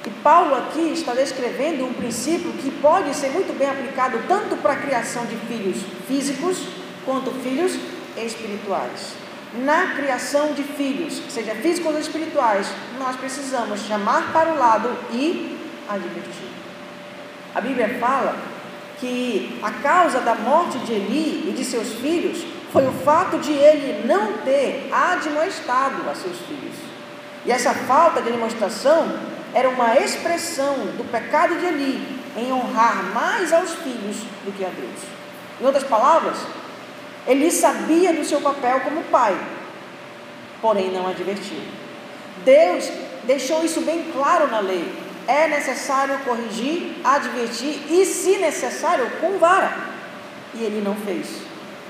E 0.08 0.10
Paulo 0.24 0.55
aqui 0.55 0.94
está 0.94 1.13
descrevendo 1.13 1.84
um 1.84 1.91
princípio 1.91 2.53
que 2.53 2.72
pode 2.72 3.13
ser 3.13 3.32
muito 3.32 3.51
bem 3.60 3.70
aplicado 3.70 4.17
tanto 4.29 4.55
para 4.55 4.72
a 4.72 4.77
criação 4.77 5.25
de 5.25 5.36
filhos 5.36 5.84
físicos 6.08 6.58
quanto 7.03 7.32
filhos 7.32 7.77
espirituais. 8.15 9.15
Na 9.55 9.88
criação 9.98 10.53
de 10.53 10.63
filhos, 10.63 11.22
seja 11.27 11.53
físicos 11.53 11.94
ou 11.94 12.00
espirituais, 12.00 12.70
nós 12.98 13.17
precisamos 13.17 13.82
chamar 13.82 14.32
para 14.32 14.53
o 14.53 14.58
lado 14.58 14.98
e 15.12 15.60
advertir. 15.89 16.48
A 17.53 17.60
Bíblia 17.60 17.98
fala 18.00 18.54
que 19.00 19.60
a 19.62 19.72
causa 19.72 20.20
da 20.20 20.36
morte 20.36 20.78
de 20.80 20.94
Eli 20.94 21.50
e 21.50 21.54
de 21.54 21.64
seus 21.64 21.94
filhos 21.96 22.46
foi 22.72 22.88
o 22.88 22.92
fato 22.92 23.38
de 23.38 23.52
ele 23.52 24.06
não 24.08 24.34
ter 24.40 24.90
admoestado 24.92 26.10
a 26.10 26.16
seus 26.16 26.38
filhos. 26.40 26.75
E 27.46 27.52
essa 27.52 27.74
falta 27.74 28.22
de 28.22 28.32
demonstração 28.32 29.08
era 29.54 29.70
uma 29.70 29.96
expressão 29.98 30.75
do 30.98 31.10
pecado 31.10 31.58
de 31.60 31.66
Eli 31.66 32.20
em 32.36 32.52
honrar 32.52 33.04
mais 33.14 33.54
aos 33.54 33.74
filhos 33.75 34.18
do 34.44 34.52
que 34.52 34.66
a 34.66 34.70
Deus. 34.70 35.00
Em 35.62 35.66
outras 35.66 35.84
palavras, 35.84 36.38
Eli 37.28 37.50
sabia 37.50 38.14
do 38.14 38.25
seu 38.25 38.42
papel 38.42 38.82
como 38.82 39.04
pai, 39.04 39.38
porém 40.62 40.92
não 40.92 41.08
advertiu. 41.08 41.62
Deus 42.44 42.90
deixou 43.24 43.64
isso 43.64 43.82
bem 43.82 44.12
claro 44.12 44.48
na 44.48 44.60
lei 44.60 45.04
é 45.27 45.48
necessário 45.48 46.20
corrigir, 46.20 46.98
advertir 47.03 47.82
e, 47.89 48.05
se 48.05 48.38
necessário, 48.38 49.10
com 49.20 49.38
vara. 49.38 49.75
E 50.53 50.63
ele 50.63 50.82
não 50.82 50.96
fez. 50.96 51.41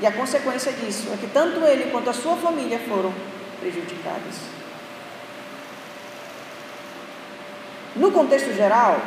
E 0.01 0.06
a 0.06 0.12
consequência 0.12 0.72
disso 0.72 1.10
é 1.13 1.18
que 1.18 1.27
tanto 1.27 1.63
ele 1.65 1.92
quanto 1.92 2.10
a 2.10 2.13
sua 2.13 2.36
família 2.36 2.80
foram 2.88 3.13
prejudicados. 3.60 4.36
No 7.96 8.12
contexto 8.12 8.54
geral, 8.54 9.00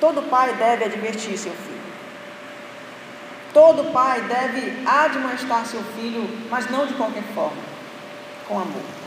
todo 0.00 0.28
pai 0.28 0.54
deve 0.54 0.84
advertir 0.84 1.36
seu 1.36 1.52
filho. 1.52 1.78
Todo 3.52 3.92
pai 3.92 4.20
deve 4.22 4.86
admoestar 4.86 5.66
seu 5.66 5.82
filho, 5.96 6.28
mas 6.50 6.70
não 6.70 6.86
de 6.86 6.94
qualquer 6.94 7.24
forma, 7.34 7.62
com 8.46 8.60
amor. 8.60 8.98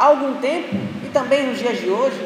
há 0.00 0.06
algum 0.06 0.40
tempo, 0.40 0.76
também 1.12 1.46
nos 1.46 1.58
dias 1.58 1.78
de 1.78 1.88
hoje, 1.88 2.20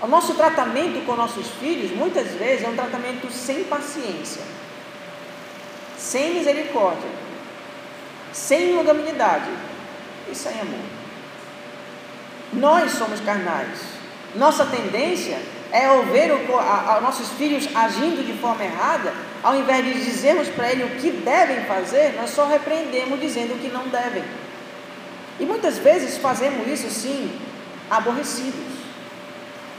o 0.00 0.06
nosso 0.06 0.34
tratamento 0.34 1.04
com 1.06 1.16
nossos 1.16 1.48
filhos, 1.58 1.90
muitas 1.90 2.28
vezes, 2.32 2.64
é 2.64 2.68
um 2.68 2.76
tratamento 2.76 3.30
sem 3.32 3.64
paciência, 3.64 4.42
sem 5.96 6.34
misericórdia, 6.34 7.08
sem 8.32 8.74
longanimidade 8.74 9.50
e 10.30 10.34
sem 10.34 10.52
amor. 10.60 10.84
Nós 12.52 12.92
somos 12.92 13.20
carnais. 13.20 13.78
Nossa 14.34 14.66
tendência 14.66 15.38
é 15.72 15.90
ouvir 15.90 16.30
o, 16.30 16.58
a, 16.58 16.96
a, 16.96 17.00
nossos 17.00 17.30
filhos 17.30 17.68
agindo 17.74 18.24
de 18.24 18.34
forma 18.34 18.64
errada, 18.64 19.12
ao 19.42 19.56
invés 19.56 19.84
de 19.84 19.94
dizermos 19.94 20.48
para 20.48 20.70
eles 20.70 20.86
o 20.86 20.96
que 20.96 21.10
devem 21.10 21.64
fazer, 21.64 22.14
nós 22.16 22.30
só 22.30 22.46
repreendemos 22.46 23.20
dizendo 23.20 23.54
o 23.54 23.58
que 23.58 23.68
não 23.68 23.88
devem. 23.88 24.22
E 25.38 25.44
muitas 25.44 25.78
vezes 25.78 26.16
fazemos 26.18 26.66
isso 26.68 26.88
sim, 26.90 27.30
aborrecidos. 27.90 28.76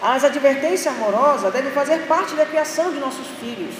As 0.01 0.23
advertências 0.23 0.87
amorosas 0.87 1.51
devem 1.51 1.71
fazer 1.71 2.05
parte 2.07 2.35
da 2.35 2.45
criação 2.45 2.91
de 2.91 2.99
nossos 2.99 3.27
filhos. 3.39 3.73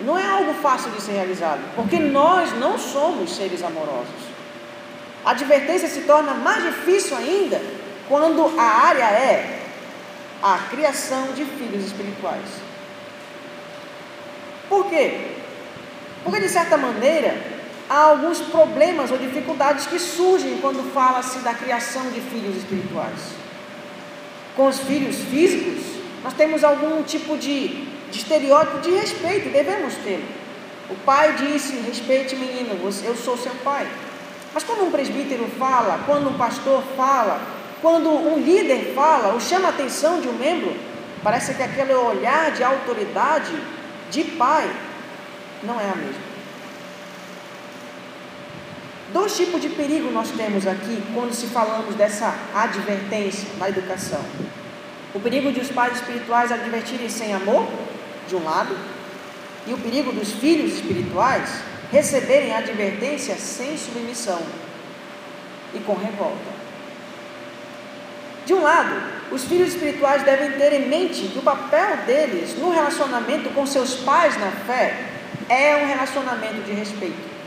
Não 0.00 0.16
é 0.16 0.24
algo 0.24 0.54
fácil 0.54 0.90
de 0.92 1.02
ser 1.02 1.12
realizado, 1.12 1.60
porque 1.74 1.98
nós 1.98 2.56
não 2.58 2.78
somos 2.78 3.34
seres 3.34 3.62
amorosos. 3.64 4.28
A 5.24 5.32
advertência 5.32 5.88
se 5.88 6.02
torna 6.02 6.34
mais 6.34 6.62
difícil 6.62 7.16
ainda 7.16 7.60
quando 8.08 8.58
a 8.58 8.62
área 8.62 9.04
é 9.04 9.58
a 10.40 10.58
criação 10.70 11.32
de 11.34 11.44
filhos 11.44 11.84
espirituais. 11.84 12.46
Por 14.68 14.86
quê? 14.86 15.32
Porque, 16.22 16.40
de 16.40 16.48
certa 16.48 16.76
maneira, 16.76 17.57
há 17.88 17.98
alguns 17.98 18.40
problemas 18.40 19.10
ou 19.10 19.18
dificuldades 19.18 19.86
que 19.86 19.98
surgem 19.98 20.58
quando 20.60 20.92
fala-se 20.92 21.38
da 21.38 21.54
criação 21.54 22.10
de 22.10 22.20
filhos 22.20 22.56
espirituais. 22.56 23.32
Com 24.54 24.66
os 24.66 24.80
filhos 24.80 25.16
físicos, 25.16 25.84
nós 26.22 26.34
temos 26.34 26.64
algum 26.64 27.02
tipo 27.02 27.36
de, 27.36 27.68
de 28.10 28.18
estereótipo 28.18 28.80
de 28.80 28.90
respeito, 28.90 29.50
devemos 29.50 29.94
ter. 29.96 30.22
O 30.90 30.94
pai 31.04 31.34
disse: 31.34 31.76
respeite 31.86 32.34
menino, 32.36 32.78
eu 33.04 33.16
sou 33.16 33.36
seu 33.36 33.54
pai. 33.64 33.86
Mas 34.52 34.64
quando 34.64 34.84
um 34.84 34.90
presbítero 34.90 35.46
fala, 35.58 36.00
quando 36.06 36.28
um 36.30 36.38
pastor 36.38 36.82
fala, 36.96 37.40
quando 37.80 38.10
um 38.10 38.38
líder 38.38 38.92
fala 38.94 39.32
ou 39.32 39.40
chama 39.40 39.68
a 39.68 39.70
atenção 39.70 40.20
de 40.20 40.28
um 40.28 40.32
membro, 40.32 40.74
parece 41.22 41.54
que 41.54 41.62
aquele 41.62 41.94
olhar 41.94 42.50
de 42.50 42.64
autoridade 42.64 43.52
de 44.10 44.24
pai 44.24 44.68
não 45.62 45.78
é 45.80 45.90
a 45.90 45.94
mesma. 45.94 46.27
Dois 49.12 49.34
tipos 49.34 49.62
de 49.62 49.70
perigo 49.70 50.10
nós 50.10 50.30
temos 50.32 50.66
aqui 50.66 51.02
quando 51.14 51.32
se 51.32 51.46
falamos 51.46 51.94
dessa 51.94 52.34
advertência 52.54 53.48
na 53.58 53.70
educação. 53.70 54.20
O 55.14 55.20
perigo 55.20 55.50
de 55.50 55.60
os 55.60 55.70
pais 55.70 55.94
espirituais 55.94 56.52
advertirem 56.52 57.08
sem 57.08 57.32
amor, 57.32 57.66
de 58.28 58.36
um 58.36 58.44
lado, 58.44 58.76
e 59.66 59.72
o 59.72 59.78
perigo 59.78 60.12
dos 60.12 60.32
filhos 60.32 60.74
espirituais 60.74 61.48
receberem 61.90 62.54
advertência 62.54 63.34
sem 63.36 63.78
submissão 63.78 64.42
e 65.72 65.78
com 65.78 65.94
revolta. 65.94 66.58
De 68.44 68.52
um 68.52 68.62
lado, 68.62 68.94
os 69.32 69.44
filhos 69.44 69.68
espirituais 69.68 70.22
devem 70.22 70.52
ter 70.52 70.72
em 70.74 70.88
mente 70.88 71.28
que 71.28 71.38
o 71.38 71.42
papel 71.42 71.96
deles 72.06 72.58
no 72.58 72.70
relacionamento 72.70 73.48
com 73.50 73.64
seus 73.66 73.94
pais 73.96 74.38
na 74.38 74.50
fé 74.50 75.02
é 75.48 75.82
um 75.82 75.86
relacionamento 75.86 76.62
de 76.62 76.72
respeito. 76.72 77.37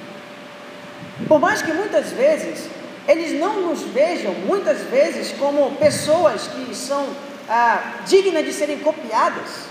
Por 1.28 1.40
mais 1.40 1.62
que 1.62 1.72
muitas 1.72 2.12
vezes 2.12 2.70
eles 3.08 3.40
não 3.40 3.62
nos 3.62 3.82
vejam, 3.84 4.34
muitas 4.34 4.82
vezes, 4.82 5.34
como 5.38 5.76
pessoas 5.76 6.48
que 6.48 6.76
são 6.76 7.08
ah, 7.50 8.02
dignas 8.06 8.46
de 8.46 8.54
serem 8.54 8.80
copiadas, 8.80 9.66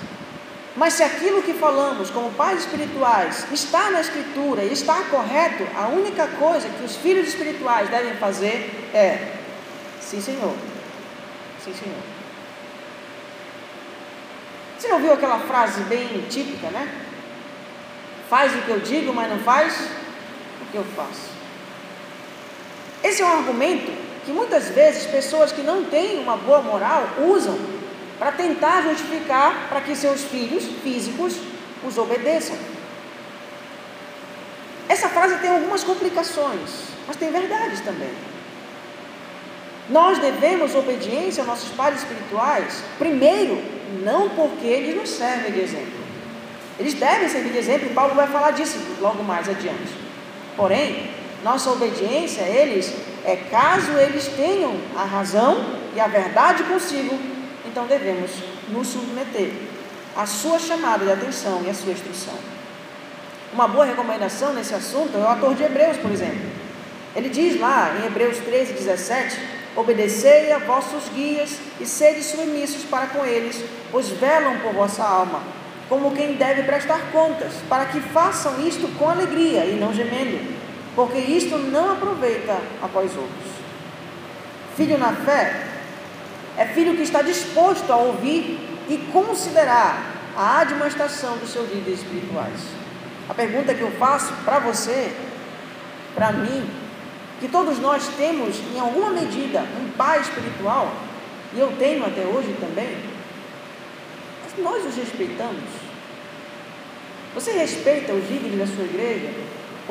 mas 0.77 0.95
se 0.95 1.03
aquilo 1.03 1.43
que 1.43 1.53
falamos 1.53 2.11
como 2.11 2.31
pais 2.33 2.61
espirituais 2.61 3.47
está 3.53 3.91
na 3.91 4.01
Escritura 4.01 4.63
e 4.63 4.73
está 4.73 5.03
correto, 5.11 5.67
a 5.77 5.89
única 5.89 6.27
coisa 6.27 6.69
que 6.69 6.85
os 6.85 6.97
filhos 6.97 7.29
espirituais 7.29 7.89
devem 7.89 8.15
fazer 8.15 8.71
é: 8.95 9.33
sim, 10.01 10.21
Senhor, 10.21 10.55
Sim, 11.65 11.75
senhor. 11.75 11.99
Você 14.79 14.89
não 14.89 14.97
ouviu 14.97 15.13
aquela 15.13 15.39
frase 15.41 15.83
bem 15.83 16.25
típica, 16.31 16.71
né? 16.71 16.89
Faz 18.31 18.55
o 18.55 18.63
que 18.63 18.71
eu 18.71 18.81
digo, 18.81 19.13
mas 19.13 19.31
não 19.31 19.39
faz 19.41 19.75
o 20.63 20.65
que 20.71 20.77
eu 20.77 20.85
faço. 20.85 21.40
Esse 23.03 23.23
é 23.23 23.25
um 23.25 23.39
argumento 23.39 23.91
que 24.25 24.33
muitas 24.33 24.69
vezes 24.69 25.07
pessoas 25.07 25.53
que 25.53 25.63
não 25.63 25.85
têm 25.85 26.19
uma 26.19 26.37
boa 26.37 26.61
moral 26.61 27.09
usam 27.27 27.59
para 28.19 28.33
tentar 28.33 28.83
justificar 28.83 29.69
para 29.69 29.81
que 29.81 29.97
seus 29.97 30.23
filhos 30.23 30.65
físicos 30.83 31.37
os 31.87 31.97
obedeçam. 31.97 32.57
Essa 34.89 35.09
frase 35.09 35.39
tem 35.39 35.51
algumas 35.51 35.83
complicações, 35.83 36.71
mas 37.07 37.17
tem 37.17 37.31
verdades 37.31 37.81
também. 37.81 38.11
Nós 39.89 40.19
devemos 40.19 40.75
obediência 40.75 41.43
aos 41.43 41.49
nossos 41.49 41.71
pais 41.71 41.99
espirituais, 41.99 42.83
primeiro, 42.99 43.63
não 44.05 44.29
porque 44.31 44.67
eles 44.67 44.95
nos 44.95 45.09
servem 45.11 45.53
de 45.53 45.61
exemplo. 45.61 46.01
Eles 46.79 46.95
devem 46.95 47.29
servir 47.29 47.53
de 47.53 47.59
exemplo, 47.59 47.89
e 47.91 47.95
Paulo 47.95 48.15
vai 48.15 48.27
falar 48.27 48.53
disso 48.53 48.79
logo 49.01 49.23
mais 49.23 49.49
adiante. 49.49 49.93
Porém, 50.57 51.11
nossa 51.43 51.71
obediência 51.71 52.45
a 52.45 52.49
eles 52.49 52.93
é 53.25 53.37
caso 53.37 53.93
eles 53.93 54.27
tenham 54.29 54.75
a 54.97 55.05
razão 55.05 55.65
e 55.95 56.01
a 56.01 56.07
verdade 56.07 56.63
consigo, 56.65 57.19
então 57.67 57.87
devemos 57.87 58.31
nos 58.69 58.89
submeter 58.89 59.53
à 60.17 60.27
sua 60.27 60.59
chamada 60.59 61.05
de 61.05 61.13
atenção 61.13 61.63
e 61.65 61.71
à 61.71 61.75
sua 61.75 61.93
instrução. 61.93 62.35
Uma 63.53 63.67
boa 63.67 63.85
recomendação 63.85 64.53
nesse 64.53 64.75
assunto 64.75 65.17
é 65.17 65.21
o 65.21 65.27
autor 65.27 65.55
de 65.55 65.63
Hebreus, 65.63 65.97
por 65.97 66.11
exemplo. 66.11 66.49
Ele 67.17 67.29
diz 67.29 67.59
lá 67.59 67.97
em 68.01 68.07
Hebreus 68.07 68.39
13, 68.39 68.73
17 68.75 69.61
Obedecei 69.77 70.53
a 70.53 70.59
vossos 70.59 71.09
guias 71.15 71.57
e 71.81 71.87
sede 71.87 72.25
submissos 72.25 72.83
para 72.85 73.07
com 73.07 73.25
eles, 73.25 73.65
pois 73.93 74.09
velam 74.09 74.59
por 74.59 74.73
vossa 74.73 75.05
alma, 75.05 75.41
como 75.89 76.11
quem 76.11 76.35
deve 76.35 76.65
prestar 76.65 77.13
contas, 77.13 77.53
para 77.69 77.87
que 77.87 78.01
façam 78.01 78.61
isto 78.67 78.89
com 78.99 79.09
alegria 79.09 79.65
e 79.65 79.77
não 79.77 79.95
gemendo, 79.95 80.60
porque 80.95 81.19
isto 81.19 81.57
não 81.57 81.93
aproveita 81.93 82.59
após 82.83 83.17
outros. 83.17 83.51
Filho 84.77 84.99
na 84.99 85.13
fé 85.13 85.67
é 86.57 86.67
filho 86.67 86.97
que 86.97 87.03
está 87.03 87.23
disposto 87.23 87.91
a 87.93 87.97
ouvir 87.97 88.59
e 88.89 88.99
considerar 89.13 90.21
a 90.37 90.61
administração 90.61 91.37
dos 91.39 91.51
seus 91.51 91.71
líderes 91.73 92.01
espirituais. 92.01 92.61
A 93.29 93.35
pergunta 93.35 93.75
que 93.75 93.83
eu 93.83 93.91
faço 93.93 94.33
para 94.45 94.59
você, 94.59 95.13
para 96.15 96.33
mim, 96.33 96.69
que 97.39 97.49
todos 97.49 97.79
nós 97.79 98.09
temos, 98.17 98.57
em 98.75 98.81
alguma 98.81 99.11
medida, 99.11 99.65
um 99.81 99.91
pai 99.93 100.21
espiritual, 100.21 100.93
e 101.55 101.59
eu 101.59 101.73
tenho 101.79 102.05
até 102.05 102.23
hoje 102.23 102.55
também, 102.61 102.97
mas 104.43 104.65
nós 104.65 104.85
os 104.85 104.97
respeitamos. 104.97 105.65
Você 107.35 107.53
respeita 107.53 108.13
os 108.13 108.29
líderes 108.29 108.59
da 108.59 108.67
sua 108.67 108.85
igreja, 108.85 109.31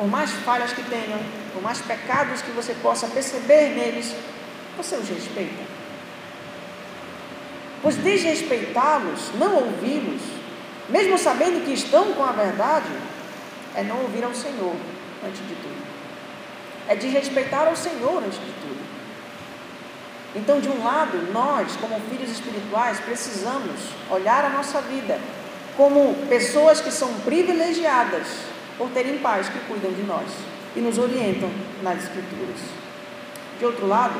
por 0.00 0.08
mais 0.08 0.30
falhas 0.30 0.72
que 0.72 0.82
tenham, 0.84 1.20
por 1.52 1.62
mais 1.62 1.78
pecados 1.82 2.40
que 2.40 2.50
você 2.52 2.72
possa 2.74 3.06
perceber 3.08 3.74
neles, 3.74 4.14
você 4.78 4.96
os 4.96 5.08
respeita. 5.08 5.62
Pois 7.82 7.96
desrespeitá-los, 7.96 9.32
não 9.34 9.56
ouvi-los, 9.56 10.22
mesmo 10.88 11.18
sabendo 11.18 11.64
que 11.66 11.74
estão 11.74 12.14
com 12.14 12.24
a 12.24 12.32
verdade, 12.32 12.88
é 13.74 13.82
não 13.82 14.00
ouvir 14.00 14.24
ao 14.24 14.34
Senhor 14.34 14.74
antes 15.22 15.46
de 15.46 15.54
tudo 15.56 15.90
é 16.90 16.96
de 16.96 17.06
respeitar 17.06 17.68
ao 17.68 17.76
Senhor 17.76 18.18
antes 18.18 18.40
de 18.40 18.52
tudo. 18.60 18.80
Então, 20.34 20.60
de 20.60 20.68
um 20.68 20.82
lado, 20.82 21.32
nós, 21.32 21.76
como 21.76 22.00
filhos 22.10 22.30
espirituais, 22.32 22.98
precisamos 22.98 23.80
olhar 24.10 24.44
a 24.44 24.48
nossa 24.48 24.80
vida 24.80 25.20
como 25.76 26.14
pessoas 26.28 26.80
que 26.80 26.90
são 26.90 27.12
privilegiadas 27.20 28.26
por 28.80 28.88
terem 28.92 29.18
pais 29.18 29.46
que 29.50 29.58
cuidam 29.68 29.92
de 29.92 30.02
nós 30.04 30.26
e 30.74 30.80
nos 30.80 30.96
orientam 30.96 31.50
nas 31.82 31.98
Escrituras. 31.98 32.56
De 33.58 33.66
outro 33.66 33.86
lado, 33.86 34.18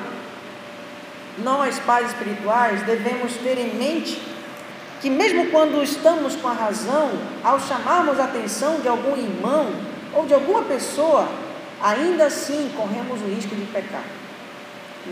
nós, 1.39 1.79
pais 1.79 2.09
espirituais, 2.09 2.83
devemos 2.83 3.33
ter 3.37 3.57
em 3.57 3.75
mente 3.75 4.21
que, 5.01 5.09
mesmo 5.09 5.47
quando 5.47 5.83
estamos 5.83 6.37
com 6.37 6.47
a 6.47 6.53
razão, 6.53 7.11
ao 7.43 7.59
chamarmos 7.59 8.21
a 8.21 8.25
atenção 8.25 8.81
de 8.81 8.89
algum 8.89 9.17
irmão 9.17 9.73
ou 10.13 10.27
de 10.27 10.35
alguma 10.35 10.63
pessoa 10.65 11.27
ainda 11.83 12.27
assim 12.27 12.71
corremos 12.77 13.19
o 13.23 13.35
risco 13.35 13.57
de 13.57 13.65
pecar, 13.65 14.05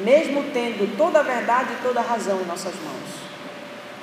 mesmo 0.05 0.45
tendo 0.53 0.95
toda 0.99 1.21
a 1.21 1.23
verdade 1.23 1.71
e 1.73 1.83
toda 1.83 2.01
a 2.01 2.03
razão 2.03 2.39
em 2.43 2.45
nossas 2.45 2.75
mãos. 2.75 3.29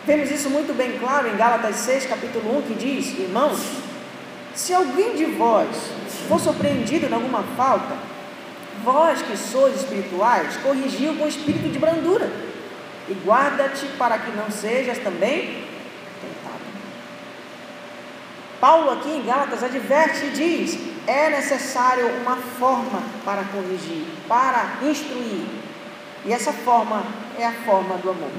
Vemos 0.07 0.31
isso 0.31 0.49
muito 0.49 0.75
bem 0.75 0.97
claro 0.97 1.27
em 1.27 1.37
Gálatas 1.37 1.75
6, 1.75 2.07
capítulo 2.07 2.57
1, 2.57 2.61
que 2.63 2.73
diz: 2.73 3.19
Irmãos, 3.19 3.59
se 4.55 4.73
alguém 4.73 5.15
de 5.15 5.25
vós 5.25 5.67
for 6.27 6.39
surpreendido 6.39 7.05
em 7.05 7.13
alguma 7.13 7.43
falta, 7.57 7.95
vós 8.83 9.21
que 9.21 9.35
sois 9.35 9.75
espirituais, 9.75 10.57
corrigiu 10.57 11.15
com 11.15 11.27
espírito 11.27 11.69
de 11.69 11.77
brandura, 11.77 12.31
e 13.07 13.13
guarda-te 13.25 13.85
para 13.97 14.17
que 14.17 14.31
não 14.31 14.49
sejas 14.49 14.97
também 14.97 15.63
tentado. 16.21 16.63
Paulo 18.59 18.91
aqui 18.91 19.09
em 19.09 19.23
Gálatas 19.23 19.61
adverte 19.61 20.25
e 20.25 20.31
diz: 20.31 20.79
é 21.05 21.29
necessário 21.29 22.07
uma 22.21 22.37
forma 22.37 23.03
para 23.23 23.43
corrigir, 23.43 24.05
para 24.27 24.79
instruir. 24.81 25.45
E 26.25 26.33
essa 26.33 26.51
forma 26.51 27.03
é 27.37 27.45
a 27.45 27.51
forma 27.51 27.97
do 27.97 28.09
amor. 28.09 28.31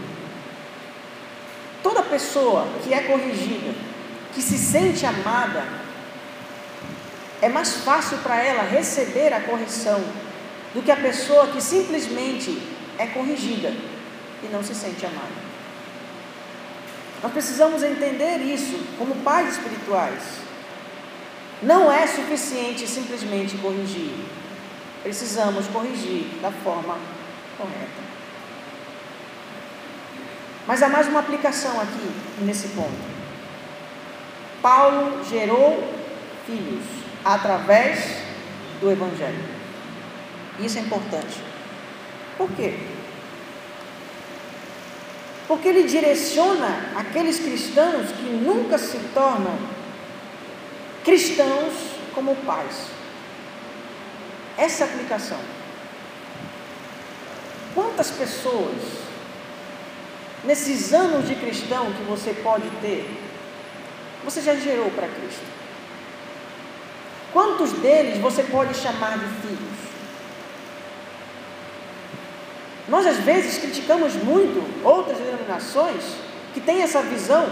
Toda 1.83 2.03
pessoa 2.03 2.67
que 2.83 2.93
é 2.93 3.03
corrigida, 3.03 3.73
que 4.35 4.43
se 4.43 4.59
sente 4.59 5.07
amada, 5.07 5.86
é 7.43 7.49
mais 7.49 7.75
fácil 7.79 8.19
para 8.19 8.37
ela 8.43 8.63
receber 8.63 9.33
a 9.33 9.41
correção 9.41 10.03
do 10.75 10.83
que 10.83 10.91
a 10.91 10.97
pessoa 10.97 11.49
que 11.49 11.61
simplesmente 11.61 12.61
é 12.99 13.07
corrigida 13.07 13.73
e 14.43 14.47
não 14.51 14.63
se 14.63 14.75
sente 14.75 15.05
amada. 15.05 15.47
Nós 17.23 17.33
precisamos 17.33 17.83
entender 17.83 18.39
isso 18.39 18.79
como 18.99 19.15
pais 19.17 19.53
espirituais. 19.53 20.23
Não 21.63 21.91
é 21.91 22.07
suficiente 22.07 22.87
simplesmente 22.87 23.57
corrigir. 23.59 24.13
Precisamos 25.03 25.67
corrigir 25.69 26.27
da 26.43 26.51
forma 26.51 26.99
correta. 27.57 28.07
Mas 30.67 30.83
há 30.83 30.89
mais 30.89 31.07
uma 31.07 31.21
aplicação 31.21 31.81
aqui 31.81 32.11
nesse 32.41 32.69
ponto. 32.69 33.17
Paulo 34.61 35.25
gerou 35.25 35.95
filhos 36.47 37.06
através 37.35 38.19
do 38.81 38.91
Evangelho. 38.91 39.45
Isso 40.61 40.79
é 40.79 40.83
importante. 40.83 41.43
Por 42.39 42.49
quê? 42.53 42.79
Porque 45.49 45.69
ele 45.69 45.85
direciona 45.85 46.93
aqueles 46.95 47.41
cristãos 47.41 48.13
que 48.13 48.23
nunca 48.23 48.79
se 48.79 48.99
tornam 49.13 49.59
cristãos 51.05 51.73
como 52.15 52.37
pais. 52.37 52.87
Essa 54.57 54.85
é 54.85 54.87
aplicação. 54.87 55.39
Quantas 57.75 58.11
pessoas, 58.11 58.83
nesses 60.45 60.93
anos 60.93 61.29
de 61.29 61.35
cristão 61.35 61.93
que 61.93 62.03
você 62.05 62.33
pode 62.33 62.69
ter, 62.81 63.09
você 64.25 64.41
já 64.41 64.55
gerou 64.55 64.91
para 64.91 65.09
Cristo? 65.09 65.56
Quantos 67.37 67.71
deles 67.73 68.17
você 68.17 68.43
pode 68.45 68.73
chamar 68.73 69.19
de 69.19 69.27
filhos? 69.43 69.79
Nós 72.89 73.07
às 73.07 73.19
vezes 73.19 73.59
criticamos 73.59 74.15
muito 74.15 74.65
outras 74.83 75.19
denominações 75.19 76.03
que 76.55 76.63
têm 76.63 76.81
essa 76.81 77.03
visão 77.03 77.47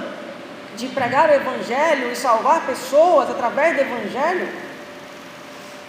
de 0.75 0.87
pregar 0.87 1.29
o 1.29 1.35
Evangelho 1.35 2.11
e 2.11 2.17
salvar 2.17 2.65
pessoas 2.65 3.29
através 3.29 3.77
do 3.77 3.83
Evangelho, 3.83 4.49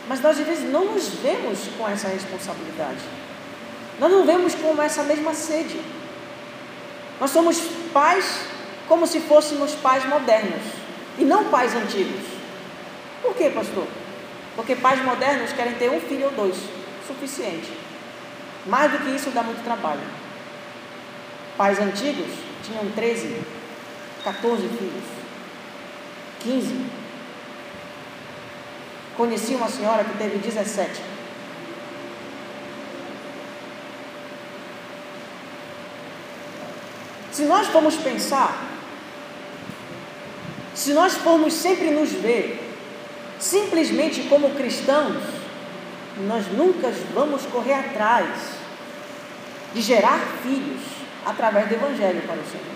mas 0.10 0.20
nós 0.20 0.38
às 0.42 0.46
vezes 0.46 0.70
não 0.70 0.92
nos 0.94 1.08
vemos 1.08 1.60
com 1.78 1.88
essa 1.88 2.10
responsabilidade, 2.10 3.00
nós 3.98 4.12
não 4.12 4.26
vemos 4.26 4.56
com 4.56 4.84
essa 4.84 5.04
mesma 5.04 5.34
sede. 5.34 5.80
Nós 7.18 7.32
somos 7.32 7.62
pais 7.94 8.42
como 8.90 9.08
se 9.08 9.22
fôssemos 9.22 9.74
pais 9.76 10.04
modernos 10.04 10.64
e 11.18 11.24
não 11.24 11.46
pais 11.46 11.74
antigos. 11.74 12.35
Por 13.26 13.36
quê, 13.36 13.50
pastor? 13.50 13.88
Porque 14.56 14.76
pais 14.76 15.04
modernos 15.04 15.52
querem 15.52 15.74
ter 15.74 15.90
um 15.90 16.00
filho 16.00 16.26
ou 16.26 16.32
dois, 16.32 16.56
suficiente. 17.08 17.74
Mais 18.68 18.92
do 18.92 19.00
que 19.00 19.16
isso 19.16 19.32
dá 19.32 19.42
muito 19.42 19.64
trabalho. 19.64 20.04
Pais 21.58 21.80
antigos 21.80 22.32
tinham 22.64 22.86
13, 22.92 23.42
14 24.24 24.68
filhos, 24.68 25.04
15. 26.42 26.86
Conheci 29.18 29.56
uma 29.56 29.70
senhora 29.70 30.04
que 30.04 30.18
teve 30.20 30.38
17. 30.38 31.02
Se 37.32 37.46
nós 37.46 37.68
formos 37.68 37.96
pensar, 37.96 38.64
se 40.76 40.94
nós 40.94 41.16
formos 41.16 41.54
sempre 41.54 41.90
nos 41.90 42.12
ver 42.12 42.65
simplesmente 43.40 44.24
como 44.24 44.52
cristãos, 44.52 45.24
nós 46.28 46.48
nunca 46.48 46.92
vamos 47.14 47.46
correr 47.46 47.74
atrás 47.74 48.28
de 49.74 49.82
gerar 49.82 50.20
filhos 50.42 50.82
através 51.26 51.68
do 51.68 51.76
Evangelho 51.76 52.22
para 52.22 52.36
o 52.36 52.46
Senhor. 52.46 52.76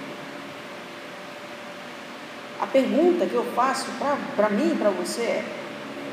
A 2.61 2.67
pergunta 2.67 3.25
que 3.25 3.35
eu 3.35 3.45
faço 3.55 3.87
para 4.35 4.49
mim 4.49 4.73
e 4.73 4.75
para 4.75 4.89
você 4.89 5.21
é: 5.21 5.45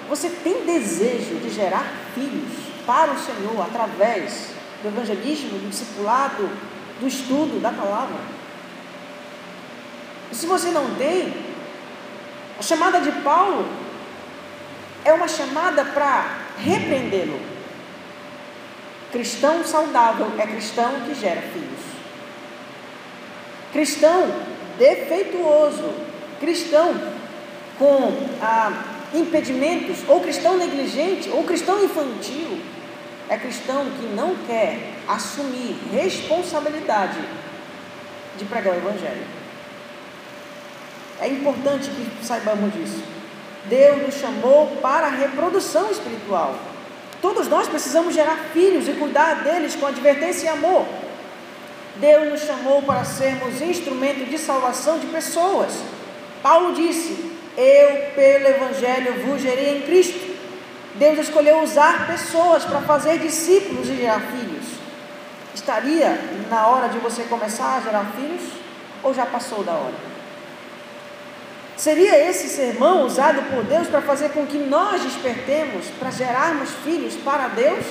você 0.08 0.28
tem 0.28 0.64
desejo 0.64 1.40
de 1.40 1.50
gerar 1.50 1.84
filhos 2.14 2.52
para 2.86 3.12
o 3.12 3.18
Senhor 3.18 3.60
através 3.60 4.50
do 4.80 4.88
evangelismo, 4.88 5.58
do 5.58 5.68
discipulado, 5.68 6.48
do 7.00 7.08
estudo 7.08 7.60
da 7.60 7.72
palavra? 7.72 8.16
E 10.30 10.34
se 10.34 10.46
você 10.46 10.70
não 10.70 10.94
tem, 10.94 11.34
a 12.58 12.62
chamada 12.62 13.00
de 13.00 13.10
Paulo 13.22 13.66
é 15.06 15.12
uma 15.12 15.28
chamada 15.28 15.84
para 15.84 16.38
repreendê-lo. 16.58 17.40
Cristão 19.12 19.64
saudável 19.64 20.32
é 20.36 20.46
cristão 20.48 21.00
que 21.06 21.14
gera 21.14 21.42
filhos. 21.42 21.80
Cristão 23.72 24.28
defeituoso, 24.76 25.94
cristão 26.40 27.00
com 27.78 28.12
ah, 28.42 28.82
impedimentos, 29.14 29.98
ou 30.08 30.20
cristão 30.20 30.56
negligente, 30.56 31.30
ou 31.30 31.44
cristão 31.44 31.84
infantil, 31.84 32.60
é 33.28 33.36
cristão 33.36 33.84
que 33.84 34.06
não 34.06 34.34
quer 34.44 34.94
assumir 35.06 35.76
responsabilidade 35.92 37.20
de 38.36 38.44
pregar 38.44 38.74
o 38.74 38.78
Evangelho. 38.78 39.24
É 41.20 41.28
importante 41.28 41.90
que 41.90 42.26
saibamos 42.26 42.72
disso. 42.74 43.15
Deus 43.68 44.02
nos 44.02 44.14
chamou 44.14 44.68
para 44.80 45.06
a 45.06 45.10
reprodução 45.10 45.90
espiritual. 45.90 46.54
Todos 47.20 47.48
nós 47.48 47.68
precisamos 47.68 48.14
gerar 48.14 48.36
filhos 48.52 48.88
e 48.88 48.92
cuidar 48.92 49.42
deles 49.42 49.74
com 49.74 49.86
advertência 49.86 50.46
e 50.46 50.48
amor. 50.48 50.86
Deus 51.96 52.30
nos 52.30 52.42
chamou 52.42 52.82
para 52.82 53.04
sermos 53.04 53.60
instrumento 53.60 54.28
de 54.28 54.38
salvação 54.38 54.98
de 54.98 55.06
pessoas. 55.06 55.72
Paulo 56.42 56.74
disse: 56.74 57.32
Eu, 57.56 58.12
pelo 58.14 58.46
Evangelho, 58.46 59.26
vos 59.26 59.40
gerei 59.40 59.78
em 59.78 59.82
Cristo. 59.82 60.36
Deus 60.94 61.18
escolheu 61.18 61.62
usar 61.62 62.06
pessoas 62.06 62.64
para 62.64 62.80
fazer 62.82 63.18
discípulos 63.18 63.88
e 63.88 63.96
gerar 63.96 64.20
filhos. 64.20 64.66
Estaria 65.54 66.18
na 66.50 66.66
hora 66.68 66.88
de 66.88 66.98
você 66.98 67.24
começar 67.24 67.76
a 67.76 67.80
gerar 67.80 68.12
filhos? 68.16 68.42
Ou 69.02 69.14
já 69.14 69.26
passou 69.26 69.64
da 69.64 69.72
hora? 69.72 70.15
Seria 71.76 72.18
esse 72.30 72.48
sermão 72.48 73.04
usado 73.04 73.42
por 73.50 73.62
Deus 73.64 73.86
para 73.86 74.00
fazer 74.00 74.30
com 74.30 74.46
que 74.46 74.56
nós 74.56 75.02
despertemos 75.02 75.86
para 75.98 76.10
gerarmos 76.10 76.70
filhos 76.82 77.14
para 77.16 77.48
Deus? 77.48 77.84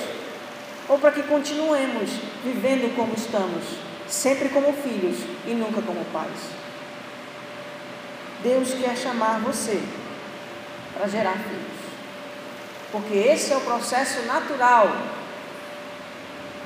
Ou 0.88 0.98
para 0.98 1.12
que 1.12 1.22
continuemos 1.22 2.10
vivendo 2.44 2.94
como 2.96 3.14
estamos, 3.14 3.64
sempre 4.08 4.48
como 4.48 4.72
filhos 4.72 5.18
e 5.46 5.50
nunca 5.50 5.80
como 5.82 6.04
pais? 6.06 6.50
Deus 8.42 8.74
quer 8.74 8.96
chamar 8.96 9.40
você 9.40 9.80
para 10.94 11.08
gerar 11.08 11.32
filhos, 11.32 11.78
porque 12.92 13.14
esse 13.14 13.52
é 13.52 13.56
o 13.56 13.60
processo 13.60 14.22
natural. 14.22 14.96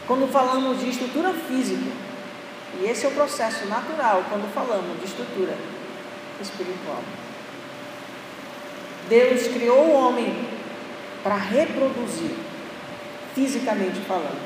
Quando 0.06 0.30
falamos 0.30 0.80
de 0.80 0.90
estrutura 0.90 1.32
física, 1.32 1.90
e 2.78 2.84
esse 2.84 3.06
é 3.06 3.08
o 3.08 3.12
processo 3.12 3.66
natural 3.66 4.24
quando 4.28 4.52
falamos 4.52 4.98
de 4.98 5.06
estrutura 5.06 5.56
espiritual. 6.40 7.02
Deus 9.08 9.48
criou 9.48 9.86
o 9.86 9.92
homem 9.92 10.48
para 11.22 11.34
reproduzir, 11.34 12.34
fisicamente 13.34 14.00
falando. 14.06 14.40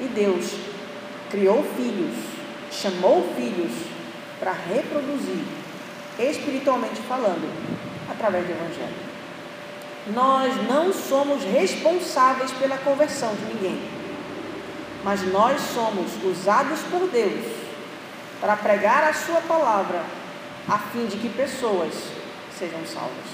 E 0.00 0.08
Deus 0.08 0.56
criou 1.30 1.62
filhos, 1.76 2.16
chamou 2.72 3.32
filhos 3.36 3.72
para 4.40 4.52
reproduzir, 4.52 5.44
espiritualmente 6.18 7.00
falando, 7.02 7.48
através 8.10 8.44
do 8.44 8.52
Evangelho. 8.52 9.14
Nós 10.12 10.68
não 10.68 10.92
somos 10.92 11.44
responsáveis 11.44 12.50
pela 12.52 12.76
conversão 12.78 13.34
de 13.34 13.54
ninguém, 13.54 13.80
mas 15.02 15.22
nós 15.32 15.60
somos 15.60 16.10
usados 16.24 16.80
por 16.90 17.08
Deus 17.08 17.44
para 18.40 18.56
pregar 18.56 19.04
a 19.04 19.14
Sua 19.14 19.40
palavra 19.42 20.02
a 20.68 20.78
fim 20.78 21.06
de 21.06 21.16
que 21.16 21.28
pessoas 21.28 21.92
sejam 22.58 22.84
salvas. 22.86 23.26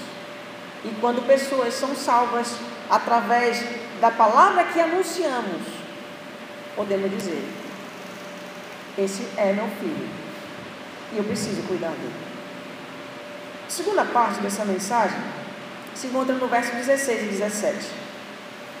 E 0.83 0.89
quando 0.99 1.25
pessoas 1.25 1.73
são 1.73 1.95
salvas 1.95 2.55
através 2.89 3.63
da 3.99 4.11
palavra 4.11 4.63
que 4.65 4.79
anunciamos, 4.79 5.61
podemos 6.75 7.09
dizer: 7.11 7.47
Esse 8.97 9.27
é 9.37 9.53
meu 9.53 9.67
filho 9.79 10.09
e 11.13 11.17
eu 11.17 11.23
preciso 11.23 11.61
cuidar 11.63 11.91
dele. 11.91 12.31
A 13.67 13.69
segunda 13.69 14.03
parte 14.05 14.41
dessa 14.41 14.65
mensagem 14.65 15.19
se 15.93 16.07
encontra 16.07 16.35
no 16.35 16.47
verso 16.47 16.73
16 16.73 17.21
e 17.21 17.25
17. 17.27 17.77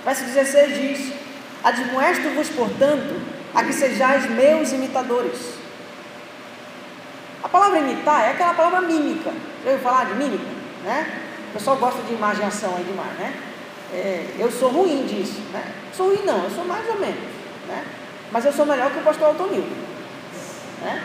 O 0.01 0.05
verso 0.05 0.23
16 0.23 0.81
diz: 0.81 1.13
Admoesto-vos, 1.63 2.49
portanto, 2.49 3.21
a 3.53 3.63
que 3.63 3.73
sejais 3.73 4.29
meus 4.29 4.71
imitadores. 4.71 5.60
A 7.43 7.49
palavra 7.49 7.79
imitar 7.79 8.25
é 8.25 8.31
aquela 8.31 8.53
palavra 8.53 8.81
mímica. 8.81 9.31
Já 9.63 9.71
ouviu 9.71 9.83
falar 9.83 10.05
de 10.05 10.15
mímica? 10.15 10.45
Né? 10.83 11.21
O 11.49 11.53
pessoal 11.53 11.77
gosta 11.77 12.01
de 12.03 12.13
imaginação 12.13 12.75
aí 12.77 12.83
demais, 12.83 13.13
né? 13.19 13.33
É, 13.93 14.25
eu 14.39 14.49
sou 14.49 14.69
ruim 14.69 15.05
disso, 15.05 15.41
né? 15.51 15.63
Sou 15.93 16.07
ruim 16.07 16.23
não, 16.25 16.43
eu 16.45 16.49
sou 16.49 16.63
mais 16.63 16.87
ou 16.87 16.97
menos, 16.97 17.19
né? 17.67 17.83
Mas 18.31 18.45
eu 18.45 18.53
sou 18.53 18.65
melhor 18.65 18.89
que 18.89 18.99
o 18.99 19.03
pastor 19.03 19.27
Altonil, 19.27 19.65
né? 20.81 21.03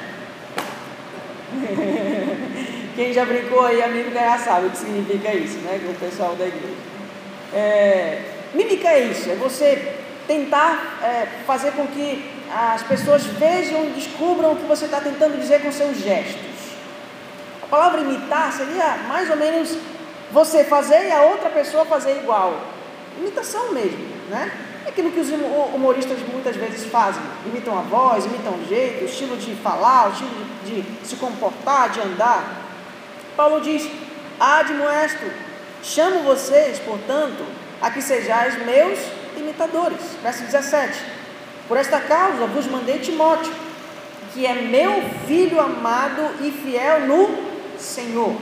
Quem 2.95 3.13
já 3.13 3.25
brincou 3.25 3.65
aí, 3.65 3.83
amigo 3.83 4.13
já 4.13 4.39
sabe 4.39 4.67
o 4.67 4.71
que 4.71 4.79
significa 4.79 5.35
isso, 5.35 5.59
né? 5.59 5.81
O 5.91 5.95
pessoal 5.95 6.37
da 6.37 6.47
igreja. 6.47 6.77
É, 7.53 8.23
mímica 8.55 8.89
é 8.89 9.01
isso, 9.07 9.31
é 9.31 9.35
você 9.35 9.95
tentar 10.27 10.99
é, 11.03 11.27
fazer 11.47 11.73
com 11.73 11.87
que 11.87 12.31
as 12.53 12.83
pessoas 12.83 13.25
vejam 13.25 13.85
e 13.85 13.91
descubram 13.91 14.53
o 14.53 14.57
que 14.57 14.65
você 14.65 14.85
está 14.85 15.01
tentando 15.01 15.39
dizer 15.39 15.63
com 15.63 15.73
seus 15.73 15.99
gestos. 15.99 16.57
A 17.63 17.67
palavra 17.67 18.01
imitar 18.01 18.53
seria 18.53 18.97
mais 19.09 19.29
ou 19.31 19.37
menos 19.37 19.77
você 20.31 20.65
fazer 20.65 21.09
e 21.09 21.13
a 21.13 21.23
outra 21.23 21.51
pessoa 21.51 21.85
fazer 21.85 22.17
igual. 22.19 22.61
Imitação 23.19 23.73
mesmo, 23.73 24.07
né? 24.29 24.51
É 24.85 24.89
aquilo 24.89 25.11
que 25.11 25.19
os 25.19 25.31
humoristas 25.31 26.19
muitas 26.33 26.55
vezes 26.55 26.89
fazem. 26.91 27.23
Imitam 27.45 27.77
a 27.77 27.83
voz, 27.83 28.25
imitam 28.25 28.53
o 28.53 28.69
jeito, 28.69 29.03
o 29.03 29.07
estilo 29.07 29.37
de 29.37 29.55
falar, 29.57 30.09
o 30.09 30.13
estilo 30.13 30.31
de, 30.65 30.83
de 30.83 31.07
se 31.07 31.17
comportar, 31.17 31.89
de 31.91 32.01
andar. 32.01 32.63
Paulo 33.37 33.61
diz: 33.61 33.89
Admoesto, 34.39 35.27
chamo 35.83 36.21
vocês, 36.21 36.79
portanto, 36.79 37.45
a 37.83 37.91
que 37.91 38.01
sejais 38.01 38.65
meus 38.65 38.99
imitadores. 39.47 40.01
Verso 40.23 40.45
17: 40.45 40.99
Por 41.69 41.77
esta 41.77 42.01
causa 42.01 42.47
vos 42.47 42.67
mandei 42.67 42.99
Timóteo, 42.99 43.53
que 44.33 44.45
é 44.45 44.55
meu 44.55 45.03
filho 45.27 45.61
amado 45.61 46.23
e 46.41 46.51
fiel 46.51 47.07
no 47.07 47.79
Senhor 47.79 48.37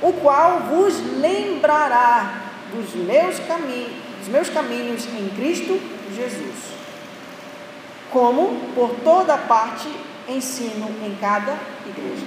o 0.00 0.12
qual 0.14 0.60
vos 0.60 0.94
lembrará 1.18 2.42
dos 2.72 2.94
meus 2.94 3.38
caminhos, 3.40 3.92
dos 4.20 4.28
meus 4.28 4.48
caminhos 4.48 5.06
em 5.06 5.28
Cristo 5.30 5.80
Jesus. 6.14 6.78
Como 8.10 8.72
por 8.74 8.90
toda 9.02 9.36
parte 9.36 9.88
ensino 10.28 10.88
em 11.04 11.16
cada 11.20 11.56
igreja. 11.86 12.26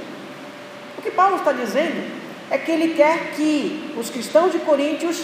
O 0.98 1.02
que 1.02 1.12
Paulo 1.12 1.38
está 1.38 1.52
dizendo 1.52 2.22
é 2.50 2.58
que 2.58 2.72
ele 2.72 2.94
quer 2.94 3.32
que 3.36 3.94
os 3.98 4.10
cristãos 4.10 4.52
de 4.52 4.60
Coríntios 4.60 5.24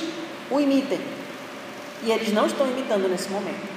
o 0.50 0.60
imitem. 0.60 1.00
E 2.04 2.12
eles 2.12 2.32
não 2.34 2.46
estão 2.46 2.68
imitando 2.68 3.10
nesse 3.10 3.30
momento. 3.30 3.68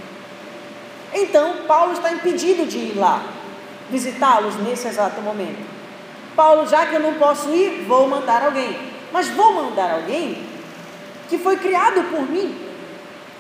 Então, 1.13 1.65
Paulo 1.67 1.93
está 1.93 2.13
impedido 2.13 2.67
de 2.67 2.79
ir 2.79 2.97
lá 2.97 3.23
visitá-los 3.91 4.57
nesse 4.57 4.87
exato 4.87 5.21
momento. 5.21 5.59
Paulo, 6.37 6.67
já 6.67 6.87
que 6.87 6.95
eu 6.95 7.01
não 7.01 7.15
posso 7.15 7.51
ir, 7.51 7.85
vou 7.87 8.09
mandar 8.09 8.45
alguém. 8.45 8.79
Mas 9.13 9.29
vou 9.29 9.53
mandar 9.53 9.91
alguém 9.91 10.43
que 11.29 11.39
foi 11.39 11.57
criado 11.57 12.03
por 12.11 12.29
mim, 12.29 12.57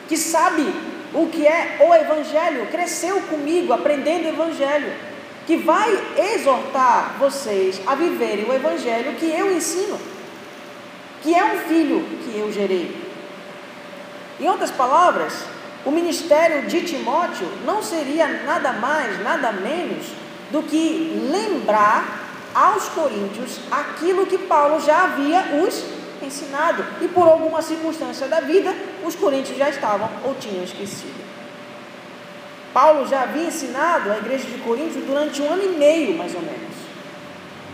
que 0.09 0.17
sabe 0.17 0.67
o 1.13 1.27
que 1.27 1.47
é 1.47 1.79
o 1.81 1.95
Evangelho, 1.95 2.67
cresceu 2.67 3.21
comigo 3.23 3.73
aprendendo 3.73 4.25
o 4.25 4.29
Evangelho, 4.29 4.93
que 5.47 5.57
vai 5.57 5.91
exortar 6.35 7.17
vocês 7.19 7.81
a 7.87 7.95
viverem 7.95 8.45
o 8.45 8.53
Evangelho 8.53 9.15
que 9.15 9.27
eu 9.27 9.53
ensino, 9.53 9.99
que 11.23 11.35
é 11.35 11.45
um 11.45 11.59
filho 11.61 12.05
que 12.25 12.39
eu 12.39 12.53
gerei. 12.53 13.10
Em 14.41 14.49
outras 14.49 14.71
palavras, 14.71 15.35
o 15.85 15.91
ministério 15.91 16.67
de 16.67 16.83
Timóteo 16.83 17.47
não 17.65 17.83
seria 17.83 18.27
nada 18.45 18.73
mais, 18.73 19.23
nada 19.23 19.53
menos 19.53 20.07
do 20.51 20.63
que 20.63 21.29
lembrar 21.31 22.29
aos 22.55 22.89
coríntios 22.89 23.61
aquilo 23.71 24.27
que 24.27 24.39
Paulo 24.39 24.81
já 24.81 25.05
havia 25.05 25.63
os 25.63 25.85
ensinado. 26.23 26.85
E 27.01 27.09
por 27.09 27.29
alguma 27.29 27.63
circunstância 27.63 28.27
da 28.29 28.41
vida, 28.41 28.75
os 29.05 29.15
coríntios 29.15 29.57
já 29.57 29.69
estavam 29.69 30.09
ou 30.25 30.35
tinham 30.35 30.65
esquecido. 30.65 31.21
Paulo 32.73 33.07
já 33.09 33.23
havia 33.23 33.49
ensinado 33.49 34.13
a 34.13 34.19
igreja 34.19 34.47
de 34.47 34.59
Coríntios 34.59 35.05
durante 35.05 35.43
um 35.43 35.53
ano 35.53 35.65
e 35.65 35.69
meio, 35.77 36.17
mais 36.17 36.35
ou 36.35 36.41
menos. 36.41 36.61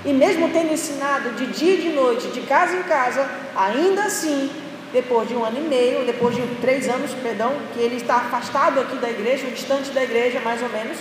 E 0.05 0.13
mesmo 0.13 0.49
tendo 0.51 0.73
ensinado 0.73 1.31
de 1.31 1.47
dia 1.49 1.75
e 1.75 1.83
de 1.83 1.89
noite, 1.91 2.29
de 2.29 2.41
casa 2.43 2.77
em 2.77 2.83
casa, 2.85 3.29
ainda 3.55 4.05
assim, 4.05 4.51
depois 4.97 5.29
de 5.29 5.35
um 5.35 5.45
ano 5.45 5.59
e 5.59 5.69
meio, 5.69 6.07
depois 6.07 6.35
de 6.35 6.43
três 6.63 6.89
anos, 6.89 7.13
perdão, 7.23 7.53
que 7.75 7.81
ele 7.81 7.97
está 7.97 8.17
afastado 8.17 8.81
aqui 8.81 8.97
da 8.97 9.11
igreja, 9.11 9.47
distante 9.49 9.91
da 9.91 10.03
igreja, 10.03 10.41
mais 10.41 10.63
ou 10.63 10.71
menos, 10.71 10.97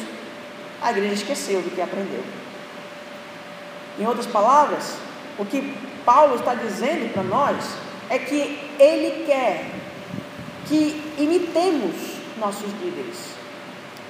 a 0.82 0.92
igreja 0.92 1.14
esqueceu 1.14 1.62
do 1.62 1.74
que 1.74 1.80
aprendeu. 1.80 2.22
Em 3.98 4.06
outras 4.06 4.26
palavras, 4.26 4.98
o 5.40 5.46
que 5.46 5.74
Paulo 6.04 6.36
está 6.36 6.54
dizendo 6.54 7.14
para 7.14 7.24
nós 7.24 7.56
é 8.10 8.20
que 8.20 8.60
ele 8.78 9.24
quer 9.26 9.64
que 10.68 11.02
imitemos 11.18 11.96
nossos 12.38 12.70
líderes, 12.84 13.30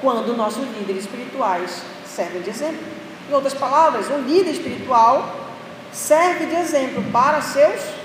quando 0.01 0.35
nossos 0.35 0.65
líderes 0.79 1.03
espirituais 1.03 1.83
servem 2.07 2.41
de 2.41 2.49
exemplo. 2.49 2.83
Em 3.29 3.33
outras 3.35 3.53
palavras, 3.53 4.09
um 4.09 4.21
líder 4.21 4.49
espiritual 4.49 5.31
serve 5.93 6.47
de 6.47 6.55
exemplo 6.55 7.03
para 7.11 7.39
seus. 7.39 8.04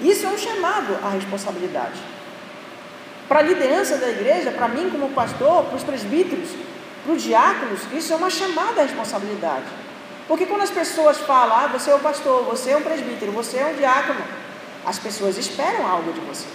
Isso 0.00 0.26
é 0.26 0.28
um 0.28 0.38
chamado 0.38 0.98
à 1.02 1.10
responsabilidade. 1.10 2.00
Para 3.28 3.40
a 3.40 3.42
liderança 3.42 3.96
da 3.96 4.08
igreja, 4.08 4.50
para 4.50 4.68
mim 4.68 4.88
como 4.90 5.08
pastor, 5.10 5.64
para 5.64 5.76
os 5.76 5.82
presbíteros, 5.82 6.50
para 7.04 7.12
os 7.14 7.22
diáconos, 7.22 7.80
isso 7.92 8.12
é 8.12 8.16
uma 8.16 8.30
chamada 8.30 8.80
à 8.80 8.84
responsabilidade. 8.84 9.64
Porque 10.28 10.46
quando 10.46 10.62
as 10.62 10.70
pessoas 10.70 11.18
falam, 11.18 11.56
ah, 11.56 11.66
você 11.68 11.90
é 11.90 11.94
o 11.94 12.00
pastor, 12.00 12.44
você 12.44 12.70
é 12.70 12.76
um 12.76 12.82
presbítero, 12.82 13.32
você 13.32 13.58
é 13.58 13.66
um 13.66 13.74
diácono, 13.74 14.20
as 14.84 14.98
pessoas 14.98 15.36
esperam 15.36 15.86
algo 15.86 16.12
de 16.12 16.20
você. 16.20 16.46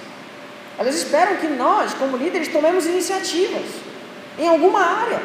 Elas 0.78 0.96
esperam 0.96 1.38
que 1.38 1.48
nós, 1.48 1.94
como 1.94 2.18
líderes, 2.18 2.48
tomemos 2.48 2.86
iniciativas 2.86 3.66
em 4.38 4.48
alguma 4.48 4.82
área. 4.82 5.22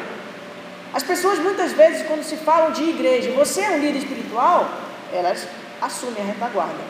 As 0.93 1.03
pessoas 1.03 1.39
muitas 1.39 1.73
vezes, 1.73 2.05
quando 2.07 2.23
se 2.23 2.37
falam 2.37 2.71
de 2.71 2.83
igreja, 2.83 3.31
você 3.31 3.61
é 3.61 3.71
um 3.71 3.79
líder 3.79 3.99
espiritual, 3.99 4.69
elas 5.13 5.47
assumem 5.81 6.21
a 6.21 6.25
retaguarda. 6.25 6.83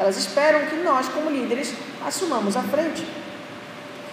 Elas 0.00 0.16
esperam 0.16 0.64
que 0.64 0.76
nós, 0.76 1.08
como 1.10 1.30
líderes, 1.30 1.74
assumamos 2.04 2.56
a 2.56 2.62
frente. 2.62 3.06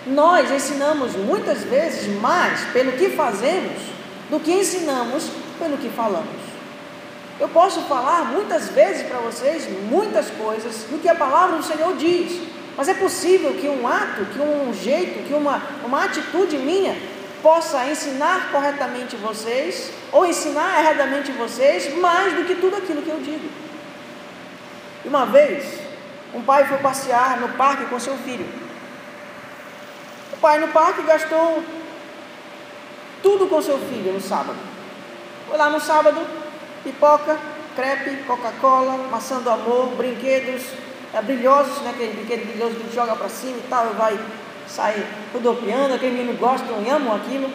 Nós 0.05 0.51
ensinamos 0.51 1.15
muitas 1.15 1.63
vezes 1.63 2.13
mais 2.19 2.59
pelo 2.73 2.91
que 2.91 3.11
fazemos 3.11 3.81
do 4.29 4.37
que 4.37 4.51
ensinamos 4.51 5.29
pelo 5.57 5.77
que 5.77 5.89
falamos. 5.89 6.27
Eu 7.39 7.47
posso 7.47 7.79
falar 7.83 8.25
muitas 8.25 8.67
vezes 8.67 9.07
para 9.07 9.19
vocês 9.19 9.65
muitas 9.89 10.29
coisas 10.31 10.75
do 10.89 11.01
que 11.01 11.07
a 11.07 11.15
palavra 11.15 11.55
do 11.55 11.63
Senhor 11.63 11.95
diz, 11.95 12.37
mas 12.75 12.89
é 12.89 12.93
possível 12.93 13.53
que 13.53 13.69
um 13.69 13.87
ato, 13.87 14.25
que 14.25 14.39
um 14.39 14.73
jeito, 14.73 15.25
que 15.25 15.33
uma, 15.33 15.61
uma 15.85 16.03
atitude 16.03 16.57
minha 16.57 16.97
possa 17.41 17.85
ensinar 17.85 18.51
corretamente 18.51 19.15
vocês 19.15 19.89
ou 20.11 20.25
ensinar 20.25 20.81
erradamente 20.81 21.31
vocês 21.31 21.95
mais 21.97 22.33
do 22.33 22.43
que 22.43 22.55
tudo 22.55 22.75
aquilo 22.75 23.01
que 23.01 23.09
eu 23.09 23.21
digo. 23.21 23.66
Uma 25.07 25.25
vez, 25.25 25.79
um 26.33 26.41
pai 26.41 26.65
foi 26.65 26.77
passear 26.79 27.39
no 27.39 27.49
parque 27.49 27.85
com 27.85 27.97
seu 27.97 28.17
filho. 28.17 28.45
O 30.33 30.37
pai 30.37 30.59
no 30.59 30.67
parque 30.67 31.01
gastou 31.03 31.63
tudo 33.23 33.47
com 33.47 33.61
seu 33.61 33.79
filho 33.79 34.11
no 34.11 34.19
sábado. 34.19 34.57
Foi 35.47 35.57
lá 35.57 35.69
no 35.69 35.79
sábado, 35.79 36.19
pipoca, 36.83 37.39
crepe, 37.73 38.17
Coca-Cola, 38.27 39.07
maçã 39.09 39.39
do 39.39 39.49
amor, 39.49 39.87
brinquedos 39.95 40.63
é, 41.13 41.21
brilhosos, 41.21 41.81
né, 41.83 41.91
aquele 41.91 42.13
brinquedo 42.13 42.45
brilhoso 42.45 42.75
que 42.75 42.93
joga 42.93 43.15
para 43.15 43.29
cima 43.29 43.57
e 43.57 43.67
tal, 43.69 43.91
e 43.91 43.93
vai 43.95 44.19
sair 44.67 45.05
rodopiando, 45.31 45.93
aquele 45.93 46.17
menino 46.17 46.37
gosta, 46.37 46.65
e 46.85 46.89
amam 46.89 47.15
aquilo, 47.15 47.49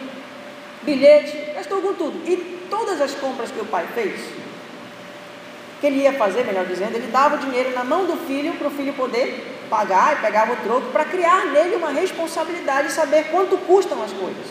bilhete, 0.81 1.53
gastou 1.53 1.81
com 1.81 1.93
tudo. 1.93 2.27
E 2.27 2.67
todas 2.69 2.99
as 2.99 3.13
compras 3.13 3.51
que 3.51 3.61
o 3.61 3.65
pai 3.65 3.85
fez, 3.93 4.21
que 5.83 5.87
ele 5.87 5.99
ia 5.99 6.13
fazer, 6.13 6.45
melhor 6.45 6.65
dizendo, 6.65 6.95
ele 6.95 7.11
dava 7.11 7.35
o 7.35 7.39
dinheiro 7.39 7.71
na 7.71 7.83
mão 7.83 8.05
do 8.05 8.15
filho 8.25 8.53
para 8.53 8.69
o 8.69 8.71
filho 8.71 8.93
poder 8.93 9.65
pagar 9.69 10.13
e 10.13 10.21
pegava 10.21 10.53
o 10.53 10.55
troco 10.55 10.87
para 10.93 11.03
criar 11.03 11.47
nele 11.47 11.75
uma 11.75 11.89
responsabilidade 11.89 12.87
de 12.87 12.93
saber 12.93 13.25
quanto 13.25 13.57
custam 13.57 14.01
as 14.01 14.13
coisas. 14.13 14.45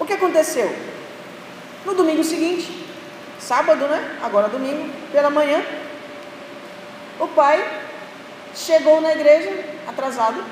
O 0.00 0.04
que 0.04 0.14
aconteceu? 0.14 0.74
No 1.86 1.94
domingo 1.94 2.24
seguinte, 2.24 2.84
sábado, 3.38 3.86
né? 3.86 4.18
Agora 4.20 4.48
domingo, 4.48 4.90
pela 5.12 5.30
manhã, 5.30 5.64
o 7.20 7.28
pai 7.28 7.64
chegou 8.52 9.00
na 9.00 9.12
igreja 9.12 9.64
atrasado, 9.86 10.42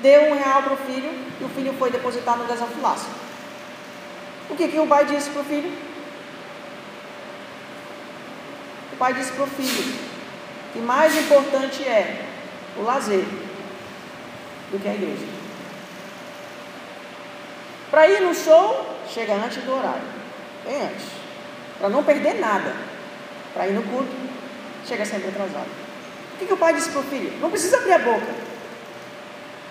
deu 0.00 0.22
um 0.22 0.34
real 0.34 0.64
para 0.64 0.72
o 0.72 0.76
filho 0.76 1.08
e 1.40 1.44
o 1.44 1.48
filho 1.50 1.72
foi 1.74 1.88
depositar 1.92 2.36
no 2.36 2.46
desafilaço. 2.46 3.06
O 4.50 4.56
que, 4.56 4.66
que 4.66 4.78
o 4.80 4.88
pai 4.88 5.04
disse 5.04 5.30
para 5.30 5.42
o 5.42 5.44
filho? 5.44 5.95
O 8.96 8.98
pai 8.98 9.12
disse 9.12 9.32
para 9.32 9.44
o 9.44 9.46
filho 9.46 9.94
que 10.72 10.78
mais 10.78 11.14
importante 11.14 11.86
é 11.86 12.24
o 12.78 12.82
lazer 12.82 13.26
do 14.72 14.80
que 14.80 14.88
a 14.88 14.94
igreja. 14.94 15.26
Para 17.90 18.08
ir 18.08 18.22
no 18.22 18.34
show, 18.34 18.96
chega 19.06 19.34
antes 19.34 19.62
do 19.64 19.76
horário, 19.76 20.00
bem 20.64 20.80
antes, 20.80 21.04
para 21.78 21.90
não 21.90 22.02
perder 22.02 22.40
nada. 22.40 22.74
Para 23.52 23.68
ir 23.68 23.74
no 23.74 23.82
culto, 23.82 24.16
chega 24.86 25.04
sempre 25.04 25.28
atrasado. 25.28 25.68
O 26.32 26.38
que, 26.38 26.46
que 26.46 26.54
o 26.54 26.56
pai 26.56 26.72
disse 26.72 26.88
para 26.88 27.00
o 27.00 27.04
filho? 27.04 27.38
Não 27.38 27.50
precisa 27.50 27.76
abrir 27.76 27.92
a 27.92 27.98
boca. 27.98 28.34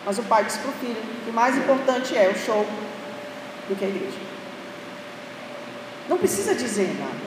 Mas 0.05 0.19
o 0.19 0.23
pai 0.23 0.43
disse 0.43 0.59
para 0.59 0.69
o 0.69 0.73
filho 0.73 1.01
que 1.25 1.31
mais 1.31 1.57
importante 1.57 2.15
é 2.15 2.29
o 2.29 2.37
show 2.37 2.63
do 3.67 3.75
que 3.75 3.85
a 3.85 3.87
igreja. 3.87 4.19
Não 6.07 6.19
precisa 6.19 6.53
dizer 6.53 6.95
nada. 6.99 7.24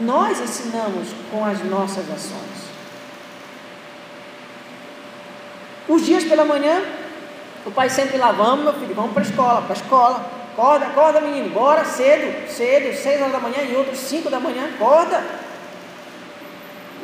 Nós 0.00 0.40
ensinamos 0.40 1.08
com 1.30 1.44
as 1.44 1.62
nossas 1.64 2.10
ações. 2.10 2.62
Os 5.86 6.06
dias 6.06 6.24
pela 6.24 6.44
manhã, 6.44 6.82
o 7.66 7.70
pai 7.70 7.90
sempre 7.90 8.16
lá, 8.16 8.32
vamos 8.32 8.64
meu 8.64 8.72
filho, 8.74 8.94
vamos 8.94 9.12
para 9.12 9.22
a 9.22 9.26
escola, 9.26 9.62
para 9.62 9.74
a 9.74 9.76
escola. 9.76 10.42
Acorda, 10.52 10.86
acorda 10.86 11.20
menino, 11.20 11.50
bora 11.50 11.84
cedo, 11.84 12.48
cedo, 12.48 12.94
seis 12.96 13.20
horas 13.20 13.32
da 13.32 13.40
manhã 13.40 13.62
e 13.62 13.76
outros 13.76 13.98
cinco 13.98 14.30
da 14.30 14.40
manhã, 14.40 14.64
acorda. 14.74 15.22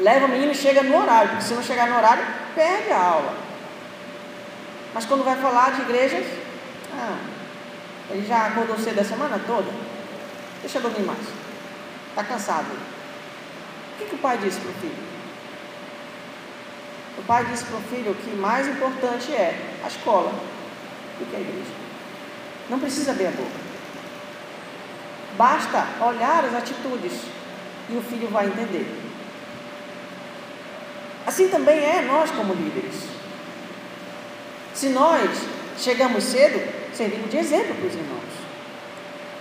Leva 0.01 0.27
o 0.27 0.29
menino 0.29 0.53
e 0.53 0.55
chega 0.55 0.83
no 0.83 0.97
horário, 0.99 1.31
porque 1.31 1.45
se 1.45 1.55
não 1.55 1.63
chegar 1.63 1.89
no 1.89 1.97
horário, 1.97 2.25
perde 2.55 2.91
a 2.91 2.99
aula. 2.99 3.35
Mas 4.95 5.05
quando 5.05 5.25
vai 5.25 5.37
falar 5.37 5.73
de 5.73 5.83
igrejas, 5.83 6.25
ah, 6.95 7.19
ele 8.11 8.27
já 8.27 8.47
acordou 8.47 8.79
cedo 8.79 9.01
a 9.01 9.05
semana 9.05 9.41
toda, 9.47 9.71
deixa 10.63 10.81
dormir 10.81 11.03
mais. 11.03 11.48
Está 12.11 12.25
cansado. 12.25 12.73
O 12.73 13.99
que, 13.99 14.07
que 14.07 14.15
o 14.15 14.19
pai 14.19 14.39
disse 14.39 14.61
para 14.61 14.71
o 14.71 14.75
filho? 14.75 15.09
O 17.19 17.23
pai 17.23 17.45
disse 17.47 17.65
para 17.65 17.79
o 17.79 17.83
filho 17.83 18.15
que 18.15 18.31
mais 18.37 18.69
importante 18.69 19.33
é 19.33 19.59
a 19.85 19.89
escola 19.89 20.31
do 21.19 21.27
que 21.29 21.37
a 21.37 21.41
igreja. 21.41 21.73
Não 22.71 22.79
precisa 22.79 23.11
abrir 23.11 23.27
a 23.27 23.31
boca. 23.31 23.69
Basta 25.37 25.87
olhar 26.01 26.45
as 26.45 26.55
atitudes 26.55 27.13
e 27.91 27.97
o 27.97 28.03
filho 28.03 28.29
vai 28.29 28.47
entender. 28.47 28.87
Assim 31.27 31.49
também 31.49 31.79
é 31.79 32.03
nós 32.03 32.31
como 32.31 32.55
líderes. 32.55 32.95
Se 34.75 34.89
nós 34.91 35.29
chegamos 35.77 36.25
cedo, 36.25 36.61
servimos 36.95 37.31
de 37.31 37.37
exemplo 37.37 37.75
para 37.75 37.87
os 37.87 37.95
irmãos. 37.95 38.19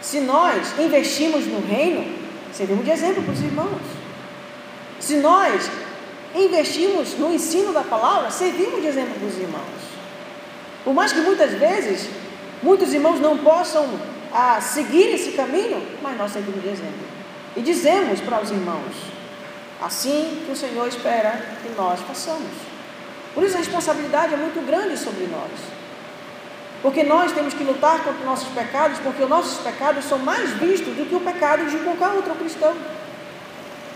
Se 0.01 0.19
nós 0.21 0.79
investimos 0.79 1.45
no 1.45 1.65
reino, 1.65 2.16
servimos 2.53 2.85
de 2.85 2.91
exemplo 2.91 3.23
para 3.23 3.33
os 3.33 3.41
irmãos. 3.41 3.81
Se 4.99 5.17
nós 5.17 5.69
investimos 6.35 7.17
no 7.17 7.33
ensino 7.33 7.71
da 7.73 7.81
palavra, 7.81 8.29
servimos 8.29 8.81
de 8.81 8.87
exemplo 8.87 9.13
para 9.15 9.27
os 9.27 9.37
irmãos. 9.37 9.87
Por 10.83 10.93
mais 10.93 11.11
que 11.11 11.19
muitas 11.19 11.51
vezes 11.51 12.09
muitos 12.61 12.93
irmãos 12.93 13.19
não 13.19 13.37
possam 13.37 13.87
ah, 14.33 14.59
seguir 14.61 15.13
esse 15.13 15.31
caminho, 15.31 15.81
mas 16.01 16.17
nós 16.17 16.31
servimos 16.31 16.61
de 16.61 16.69
exemplo. 16.69 17.05
E 17.55 17.61
dizemos 17.61 18.21
para 18.21 18.41
os 18.41 18.51
irmãos, 18.51 18.95
assim 19.81 20.43
que 20.45 20.51
o 20.51 20.55
Senhor 20.55 20.87
espera 20.87 21.41
que 21.61 21.69
nós 21.75 21.99
façamos. 22.01 22.51
Por 23.33 23.43
isso 23.43 23.55
a 23.55 23.59
responsabilidade 23.59 24.33
é 24.33 24.37
muito 24.37 24.65
grande 24.65 24.97
sobre 24.97 25.25
nós. 25.27 25.76
Porque 26.81 27.03
nós 27.03 27.31
temos 27.31 27.53
que 27.53 27.63
lutar 27.63 28.03
contra 28.03 28.19
os 28.19 28.25
nossos 28.25 28.49
pecados, 28.49 28.99
porque 28.99 29.23
os 29.23 29.29
nossos 29.29 29.59
pecados 29.59 30.05
são 30.05 30.19
mais 30.19 30.51
vistos 30.51 30.95
do 30.95 31.07
que 31.07 31.15
o 31.15 31.19
pecado 31.19 31.65
de 31.65 31.77
qualquer 31.77 32.09
outro 32.09 32.35
cristão. 32.35 32.75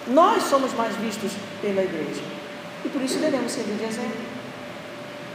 Nós 0.08 0.44
somos 0.44 0.74
mais 0.74 0.96
vistos 0.96 1.32
pela 1.62 1.84
igreja. 1.84 2.24
E 2.84 2.89
por 2.89 3.02
isso 3.02 3.20
devemos 3.20 3.52
servir 3.52 3.76
de 3.76 3.84
exemplo. 3.84 4.41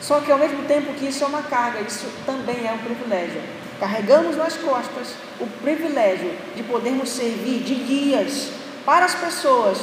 Só 0.00 0.20
que 0.20 0.30
ao 0.30 0.38
mesmo 0.38 0.64
tempo 0.64 0.92
que 0.94 1.06
isso 1.06 1.24
é 1.24 1.26
uma 1.26 1.42
carga, 1.42 1.80
isso 1.80 2.06
também 2.24 2.66
é 2.66 2.72
um 2.72 2.78
privilégio. 2.78 3.40
Carregamos 3.78 4.36
nas 4.36 4.56
costas 4.56 5.14
o 5.40 5.46
privilégio 5.62 6.32
de 6.54 6.62
podermos 6.62 7.10
servir 7.10 7.62
de 7.62 7.74
guias 7.74 8.50
para 8.84 9.04
as 9.04 9.14
pessoas 9.14 9.78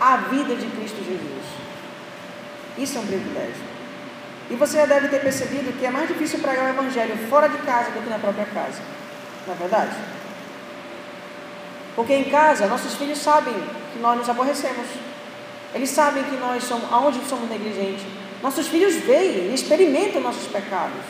à 0.00 0.16
vida 0.16 0.54
de 0.54 0.66
Cristo 0.66 0.98
Jesus. 0.98 1.44
Isso 2.76 2.98
é 2.98 3.00
um 3.00 3.06
privilégio. 3.06 3.67
E 4.50 4.54
você 4.54 4.78
já 4.78 4.86
deve 4.86 5.08
ter 5.08 5.20
percebido 5.20 5.78
que 5.78 5.84
é 5.84 5.90
mais 5.90 6.08
difícil 6.08 6.38
pregar 6.38 6.66
o 6.66 6.68
Evangelho 6.70 7.16
fora 7.28 7.48
de 7.48 7.58
casa 7.58 7.90
do 7.90 8.02
que 8.02 8.08
na 8.08 8.18
própria 8.18 8.46
casa. 8.46 8.80
Não 9.46 9.54
é 9.54 9.56
verdade? 9.56 9.94
Porque 11.94 12.14
em 12.14 12.24
casa, 12.24 12.66
nossos 12.66 12.94
filhos 12.94 13.18
sabem 13.18 13.54
que 13.92 13.98
nós 13.98 14.16
nos 14.16 14.28
aborrecemos. 14.28 14.86
Eles 15.74 15.90
sabem 15.90 16.24
que 16.24 16.36
nós 16.36 16.64
somos, 16.64 16.90
aonde 16.90 17.20
somos 17.28 17.50
negligentes. 17.50 18.06
Nossos 18.42 18.68
filhos 18.68 18.94
veem 18.94 19.50
e 19.50 19.54
experimentam 19.54 20.22
nossos 20.22 20.46
pecados. 20.46 21.02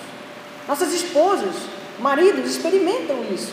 Nossas 0.66 0.92
esposas, 0.92 1.54
maridos 2.00 2.50
experimentam 2.50 3.24
isso. 3.32 3.52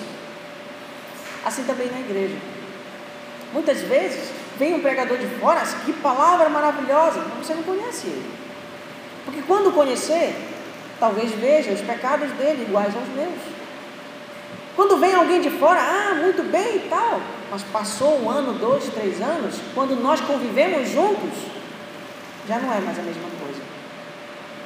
Assim 1.45 1.63
também 1.63 1.91
na 1.91 1.99
igreja. 1.99 2.35
Muitas 3.53 3.81
vezes 3.81 4.31
vem 4.57 4.73
um 4.73 4.81
pregador 4.81 5.17
de 5.17 5.27
fora, 5.39 5.61
que 5.85 5.93
palavra 5.93 6.49
maravilhosa, 6.49 7.23
mas 7.29 7.45
você 7.45 7.53
não 7.53 7.63
conhece 7.63 8.07
ele. 8.07 8.44
Porque 9.25 9.41
quando 9.41 9.73
conhecer, 9.73 10.35
talvez 10.99 11.31
veja 11.31 11.71
os 11.71 11.81
pecados 11.81 12.31
dele 12.33 12.63
iguais 12.63 12.95
aos 12.95 13.07
meus. 13.09 13.41
Quando 14.75 14.97
vem 14.97 15.15
alguém 15.15 15.41
de 15.41 15.49
fora, 15.49 15.79
ah, 15.81 16.15
muito 16.15 16.43
bem 16.51 16.77
e 16.77 16.87
tal, 16.89 17.21
mas 17.49 17.63
passou 17.63 18.21
um 18.21 18.29
ano, 18.29 18.53
dois, 18.53 18.85
três 18.89 19.21
anos, 19.21 19.55
quando 19.73 19.95
nós 20.01 20.21
convivemos 20.21 20.89
juntos, 20.89 21.31
já 22.47 22.59
não 22.59 22.73
é 22.73 22.79
mais 22.79 22.99
a 22.99 23.01
mesma 23.01 23.29
coisa. 23.41 23.61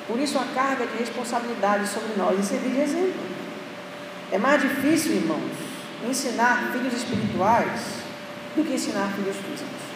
Por 0.08 0.20
isso 0.20 0.40
a 0.40 0.46
carga 0.56 0.88
de 0.88 0.98
responsabilidade 0.98 1.88
sobre 1.88 2.14
nós 2.18 2.40
e 2.40 2.44
servir 2.44 2.72
de 2.72 2.82
exemplo. 2.82 3.22
É 4.32 4.38
mais 4.38 4.62
difícil, 4.62 5.14
irmãos, 5.14 5.52
ensinar 6.08 6.72
filhos 6.72 6.94
espirituais 6.94 7.82
do 8.56 8.64
que 8.64 8.74
ensinar 8.74 9.12
filhos 9.16 9.38
físicos. 9.38 9.89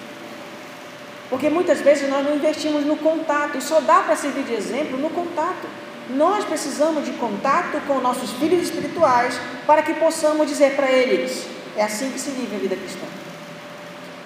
Porque 1.33 1.49
muitas 1.49 1.81
vezes 1.81 2.07
nós 2.07 2.23
não 2.23 2.35
investimos 2.35 2.85
no 2.85 2.95
contato, 2.95 3.57
e 3.57 3.61
só 3.61 3.81
dá 3.81 4.01
para 4.01 4.15
servir 4.15 4.43
de 4.43 4.53
exemplo 4.53 4.99
no 4.99 5.09
contato. 5.09 5.67
Nós 6.11 6.45
precisamos 6.45 7.05
de 7.05 7.11
contato 7.13 7.81
com 7.87 7.99
nossos 7.99 8.33
filhos 8.33 8.61
espirituais 8.61 9.41
para 9.65 9.81
que 9.81 9.95
possamos 9.95 10.47
dizer 10.47 10.75
para 10.75 10.91
eles: 10.91 11.47
é 11.75 11.81
assim 11.81 12.11
que 12.11 12.19
se 12.19 12.29
vive 12.29 12.55
a 12.55 12.59
vida 12.59 12.75
cristã. 12.75 13.07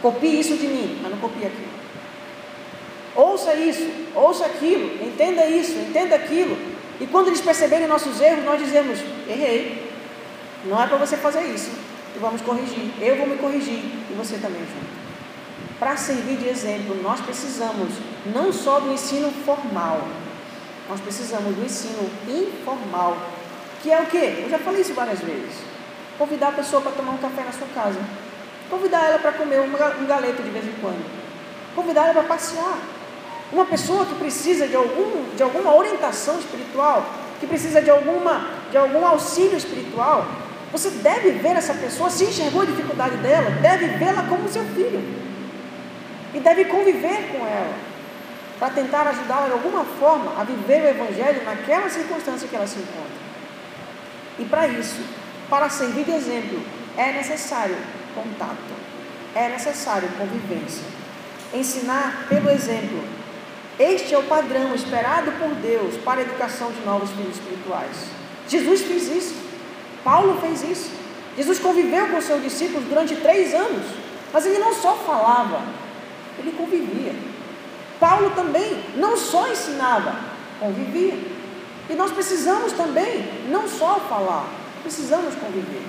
Copie 0.02 0.38
isso 0.38 0.58
de 0.58 0.67
mim, 0.67 1.00
mas 1.02 1.10
não 1.10 1.17
copie 1.20 1.46
aquilo. 1.46 1.72
Ouça 3.15 3.54
isso, 3.54 3.89
ouça 4.13 4.46
aquilo, 4.46 5.02
entenda 5.02 5.46
isso, 5.46 5.78
entenda 5.78 6.13
aquilo. 6.13 6.58
E 7.00 7.08
quando 7.08 7.28
eles 7.28 7.39
perceberem 7.39 7.88
nossos 7.88 8.20
erros, 8.20 8.43
nós 8.43 8.60
dizemos: 8.60 9.00
errei. 9.30 9.89
Não 10.65 10.84
é 10.84 10.86
para 10.86 10.98
você 10.98 11.15
fazer 11.15 11.43
isso. 11.43 11.72
E 12.13 12.20
vamos 12.20 12.41
corrigir. 12.41 12.91
Eu 13.00 13.15
vou 13.15 13.28
me 13.28 13.38
corrigir 13.38 13.80
e 14.12 14.13
você 14.13 14.36
também 14.39 14.60
junto. 14.60 14.97
Para 15.80 15.96
servir 15.96 16.38
de 16.38 16.50
exemplo, 16.50 17.00
nós 17.04 17.22
precisamos 17.22 17.90
não 18.34 18.52
só 18.52 18.80
do 18.80 18.92
ensino 18.92 19.32
formal, 19.46 20.02
nós 20.90 21.00
precisamos 21.00 21.56
do 21.56 21.63
ensino 21.63 22.10
informal, 22.28 23.16
que 23.84 23.92
é 23.92 24.02
o 24.02 24.08
quê? 24.08 24.42
Eu 24.44 24.50
já 24.50 24.58
falei 24.58 24.82
isso 24.82 24.96
várias 24.96 25.20
vezes. 25.20 25.54
Convidar 26.18 26.48
a 26.48 26.54
pessoa 26.54 26.82
para 26.82 26.94
tomar 26.94 27.12
um 27.12 27.18
café 27.18 27.44
na 27.44 27.52
sua 27.52 27.68
casa. 27.76 28.00
Convidar 28.72 29.06
ela 29.06 29.20
para 29.20 29.34
comer 29.34 29.60
um 29.60 30.08
galeto 30.08 30.42
de 30.42 30.50
vez 30.50 30.66
em 30.66 30.74
quando. 30.82 31.06
Convidar 31.76 32.06
ela 32.06 32.13
para 32.13 32.24
passear. 32.24 32.80
Uma 33.54 33.66
pessoa 33.66 34.04
que 34.04 34.16
precisa 34.16 34.68
de, 34.68 34.76
algum, 34.76 35.36
de 35.36 35.44
alguma 35.44 35.76
orientação 35.76 36.40
espiritual, 36.40 37.06
que 37.40 37.46
precisa 37.46 37.84
de, 37.84 37.90
alguma, 37.92 38.50
de 38.72 38.78
algum 38.78 39.06
auxílio 39.06 39.56
espiritual, 39.56 40.26
você 40.72 40.90
deve 40.90 41.32
ver 41.32 41.56
essa 41.56 41.76
pessoa, 41.76 42.10
se 42.10 42.26
enxergou 42.26 42.63
a 42.63 42.66
dificuldade 42.66 43.16
dela, 43.18 43.52
deve 43.62 43.86
vê-la 43.86 44.24
como 44.24 44.50
seu 44.50 44.66
filho 44.66 45.28
e 46.38 46.39
deve 46.39 46.65
conviver 46.65 47.30
com 47.32 47.45
ela, 47.47 47.73
para 48.60 48.69
tentar 48.69 49.08
ajudá-la 49.08 49.47
de 49.47 49.54
alguma 49.54 49.84
forma 49.84 50.39
a 50.39 50.43
viver 50.43 50.83
o 50.83 50.90
Evangelho 50.90 51.44
naquela 51.44 51.90
circunstância 51.90 52.48
que 52.48 52.56
ela 52.56 52.67
se 52.67 52.77
encontra. 52.77 53.27
E 54.38 54.46
para 54.46 54.67
isso, 54.67 55.02
para 55.50 55.67
servir 55.67 56.06
de 56.06 56.12
exemplo, 56.12 56.62
é 56.96 57.12
necessário 57.12 57.75
contato, 58.13 58.56
é 59.33 59.50
necessário 59.50 60.10
convivência. 60.17 60.83
Ensinar 61.54 62.27
pelo 62.29 62.52
exemplo. 62.52 63.04
Este 63.79 64.13
é 64.13 64.17
o 64.17 64.23
padrão 64.23 64.75
esperado 64.75 65.31
por 65.33 65.50
Deus 65.56 65.96
para 66.04 66.19
a 66.19 66.23
educação 66.23 66.71
de 66.71 66.81
novos 66.81 67.10
filhos 67.12 67.35
espirituais. 67.35 67.96
Jesus 68.48 68.81
fez 68.81 69.08
isso, 69.08 69.35
Paulo 70.04 70.40
fez 70.40 70.63
isso. 70.63 70.92
Jesus 71.35 71.60
conviveu 71.60 72.08
com 72.10 72.21
seus 72.21 72.44
discípulos 72.44 72.88
durante 72.88 73.15
três 73.15 73.54
anos, 73.54 73.85
mas 74.33 74.46
ele 74.46 74.58
não 74.58 74.73
só 74.73 74.96
falava, 74.96 75.62
ele 76.40 76.52
convivia. 76.58 77.13
Paulo 78.00 78.31
também 78.31 78.83
não 78.96 79.17
só 79.17 79.48
ensinava, 79.48 80.15
convivia. 80.60 81.15
E 81.90 81.94
nós 81.94 82.12
precisamos 82.12 82.73
também 82.73 83.25
não 83.50 83.67
só 83.67 83.96
falar, 84.10 84.48
precisamos 84.83 85.33
conviver. 85.35 85.83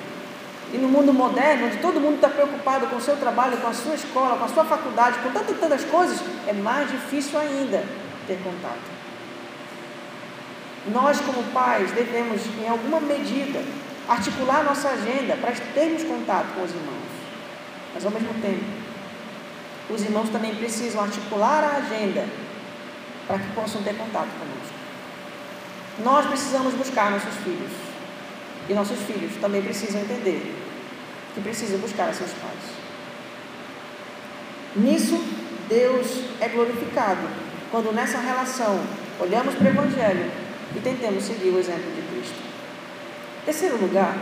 E 0.72 0.76
no 0.76 0.88
mundo 0.88 1.12
moderno, 1.12 1.66
onde 1.66 1.78
todo 1.78 2.00
mundo 2.00 2.16
está 2.16 2.28
preocupado 2.28 2.86
com 2.86 2.96
o 2.96 3.00
seu 3.00 3.16
trabalho, 3.16 3.56
com 3.56 3.68
a 3.68 3.72
sua 3.72 3.94
escola, 3.94 4.36
com 4.36 4.44
a 4.44 4.48
sua 4.48 4.64
faculdade, 4.64 5.18
com 5.20 5.30
tantas 5.30 5.58
tantas 5.58 5.84
coisas, 5.84 6.20
é 6.46 6.52
mais 6.52 6.90
difícil 6.90 7.38
ainda 7.38 7.82
ter 8.26 8.38
contato. 8.42 8.98
Nós, 10.92 11.20
como 11.20 11.42
pais, 11.52 11.90
devemos, 11.92 12.42
em 12.62 12.68
alguma 12.68 13.00
medida, 13.00 13.62
articular 14.08 14.62
nossa 14.62 14.88
agenda 14.90 15.36
para 15.36 15.52
termos 15.74 16.02
contato 16.04 16.54
com 16.54 16.62
os 16.62 16.70
irmãos. 16.70 17.08
Mas 17.94 18.04
ao 18.04 18.10
mesmo 18.10 18.32
tempo, 18.40 18.64
os 19.90 20.02
irmãos 20.02 20.28
também 20.28 20.54
precisam 20.54 21.02
articular 21.02 21.64
a 21.64 21.76
agenda 21.78 22.26
para 23.26 23.38
que 23.38 23.50
possam 23.52 23.82
ter 23.82 23.94
contato 23.96 24.28
conosco. 24.38 24.74
Nós 26.04 26.26
precisamos 26.26 26.74
buscar 26.74 27.10
nossos 27.10 27.34
filhos. 27.42 27.72
E 28.68 28.74
nossos 28.74 28.98
filhos 29.00 29.32
também 29.40 29.62
precisam 29.62 30.00
entender 30.00 30.54
que 31.34 31.40
precisam 31.40 31.78
buscar 31.78 32.12
seus 32.12 32.30
pais. 32.32 32.78
Nisso, 34.76 35.18
Deus 35.68 36.24
é 36.40 36.48
glorificado 36.48 37.26
quando 37.70 37.92
nessa 37.94 38.18
relação 38.18 38.80
olhamos 39.18 39.54
para 39.54 39.64
o 39.64 39.68
Evangelho 39.68 40.30
e 40.76 40.80
tentemos 40.80 41.24
seguir 41.24 41.48
o 41.48 41.58
exemplo 41.58 41.90
de 41.94 42.02
Cristo. 42.02 42.36
Terceiro 43.44 43.78
lugar, 43.78 44.16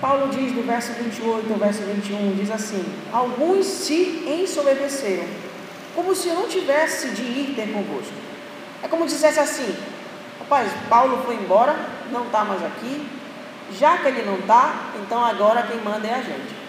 Paulo 0.00 0.28
diz 0.28 0.52
no 0.52 0.62
verso 0.62 0.92
28 0.94 1.52
ao 1.52 1.58
verso 1.58 1.82
21, 1.82 2.34
diz 2.34 2.50
assim: 2.50 2.82
Alguns 3.12 3.66
se 3.66 4.24
ensoberbeceram, 4.26 5.26
como 5.94 6.14
se 6.14 6.28
eu 6.28 6.34
não 6.34 6.48
tivesse 6.48 7.10
de 7.10 7.22
ir 7.22 7.54
ter 7.54 7.70
convosco. 7.70 8.14
É 8.82 8.88
como 8.88 9.06
se 9.06 9.16
dissesse 9.16 9.38
assim: 9.38 9.76
Rapaz, 10.38 10.72
Paulo 10.88 11.22
foi 11.26 11.34
embora, 11.34 11.76
não 12.10 12.24
está 12.24 12.44
mais 12.44 12.64
aqui, 12.64 13.06
já 13.78 13.98
que 13.98 14.08
ele 14.08 14.22
não 14.22 14.38
está, 14.38 14.90
então 15.02 15.22
agora 15.22 15.64
quem 15.64 15.78
manda 15.82 16.06
é 16.06 16.14
a 16.14 16.22
gente. 16.22 16.60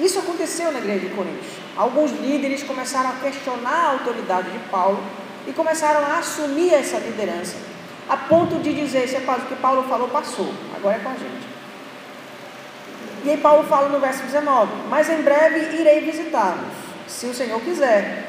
Isso 0.00 0.18
aconteceu 0.18 0.72
na 0.72 0.80
igreja 0.80 1.06
de 1.06 1.14
Coríntios. 1.14 1.52
Alguns 1.76 2.10
líderes 2.10 2.64
começaram 2.64 3.10
a 3.10 3.12
questionar 3.12 3.70
a 3.70 3.90
autoridade 3.92 4.50
de 4.50 4.58
Paulo 4.70 5.00
e 5.46 5.52
começaram 5.52 6.00
a 6.00 6.18
assumir 6.18 6.74
essa 6.74 6.98
liderança, 6.98 7.56
a 8.08 8.16
ponto 8.16 8.56
de 8.56 8.74
dizer: 8.74 9.08
se 9.08 9.14
é 9.14 9.20
o 9.20 9.46
que 9.46 9.54
Paulo 9.54 9.84
falou, 9.84 10.08
passou, 10.08 10.52
agora 10.74 10.96
é 10.96 10.98
com 10.98 11.10
a 11.10 11.12
gente. 11.12 11.51
E 13.24 13.30
aí 13.30 13.36
Paulo 13.36 13.64
fala 13.68 13.88
no 13.88 14.00
verso 14.00 14.22
19: 14.24 14.70
Mas 14.88 15.08
em 15.08 15.22
breve 15.22 15.76
irei 15.76 16.00
visitá-los, 16.00 16.72
se 17.06 17.26
o 17.26 17.34
Senhor 17.34 17.60
quiser. 17.60 18.28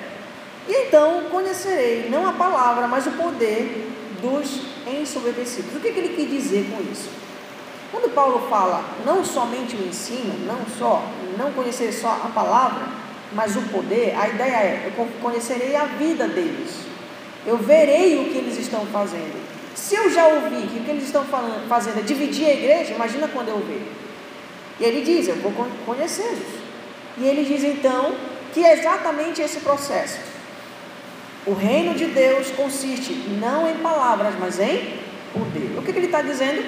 E 0.68 0.88
então 0.88 1.24
conhecerei 1.30 2.08
não 2.10 2.28
a 2.28 2.34
palavra, 2.34 2.88
mas 2.88 3.06
o 3.08 3.12
poder 3.12 3.90
dos 4.22 4.62
ensoberbecidos. 4.88 5.76
O 5.76 5.80
que, 5.80 5.92
que 5.92 6.00
ele 6.00 6.16
quis 6.16 6.30
dizer 6.30 6.70
com 6.72 6.82
isso? 6.92 7.10
Quando 7.92 8.14
Paulo 8.14 8.48
fala 8.50 8.84
não 9.06 9.24
somente 9.24 9.76
o 9.76 9.86
ensino, 9.86 10.34
não 10.48 10.60
só, 10.78 11.04
não 11.38 11.52
conhecer 11.52 11.92
só 11.92 12.10
a 12.24 12.30
palavra, 12.30 12.88
mas 13.34 13.56
o 13.56 13.62
poder, 13.64 14.16
a 14.18 14.28
ideia 14.28 14.56
é: 14.56 14.92
eu 14.98 15.08
conhecerei 15.22 15.76
a 15.76 15.86
vida 15.86 16.28
deles, 16.28 16.72
eu 17.46 17.58
verei 17.58 18.20
o 18.20 18.32
que 18.32 18.38
eles 18.38 18.58
estão 18.58 18.86
fazendo. 18.88 19.44
Se 19.76 19.96
eu 19.96 20.10
já 20.12 20.28
ouvi 20.28 20.68
que 20.68 20.80
o 20.80 20.84
que 20.84 20.92
eles 20.92 21.04
estão 21.04 21.26
falando, 21.26 21.68
fazendo 21.68 22.00
é 22.00 22.04
dividir 22.04 22.46
a 22.46 22.54
igreja, 22.54 22.94
imagina 22.94 23.28
quando 23.28 23.50
eu 23.50 23.58
ver. 23.58 24.03
E 24.80 24.84
ele 24.84 25.02
diz: 25.02 25.28
Eu 25.28 25.36
vou 25.38 25.54
conhecê-los. 25.86 26.64
E 27.18 27.26
ele 27.26 27.44
diz 27.44 27.64
então 27.64 28.16
que 28.54 28.64
é 28.64 28.74
exatamente 28.74 29.42
esse 29.42 29.60
processo. 29.60 30.20
O 31.46 31.54
reino 31.54 31.94
de 31.94 32.06
Deus 32.06 32.52
consiste 32.52 33.14
não 33.40 33.70
em 33.70 33.76
palavras, 33.78 34.34
mas 34.40 34.60
em 34.60 34.98
poder. 35.34 35.78
O 35.78 35.82
que, 35.82 35.92
que 35.92 36.00
ele 36.00 36.06
está 36.06 36.22
dizendo? 36.22 36.64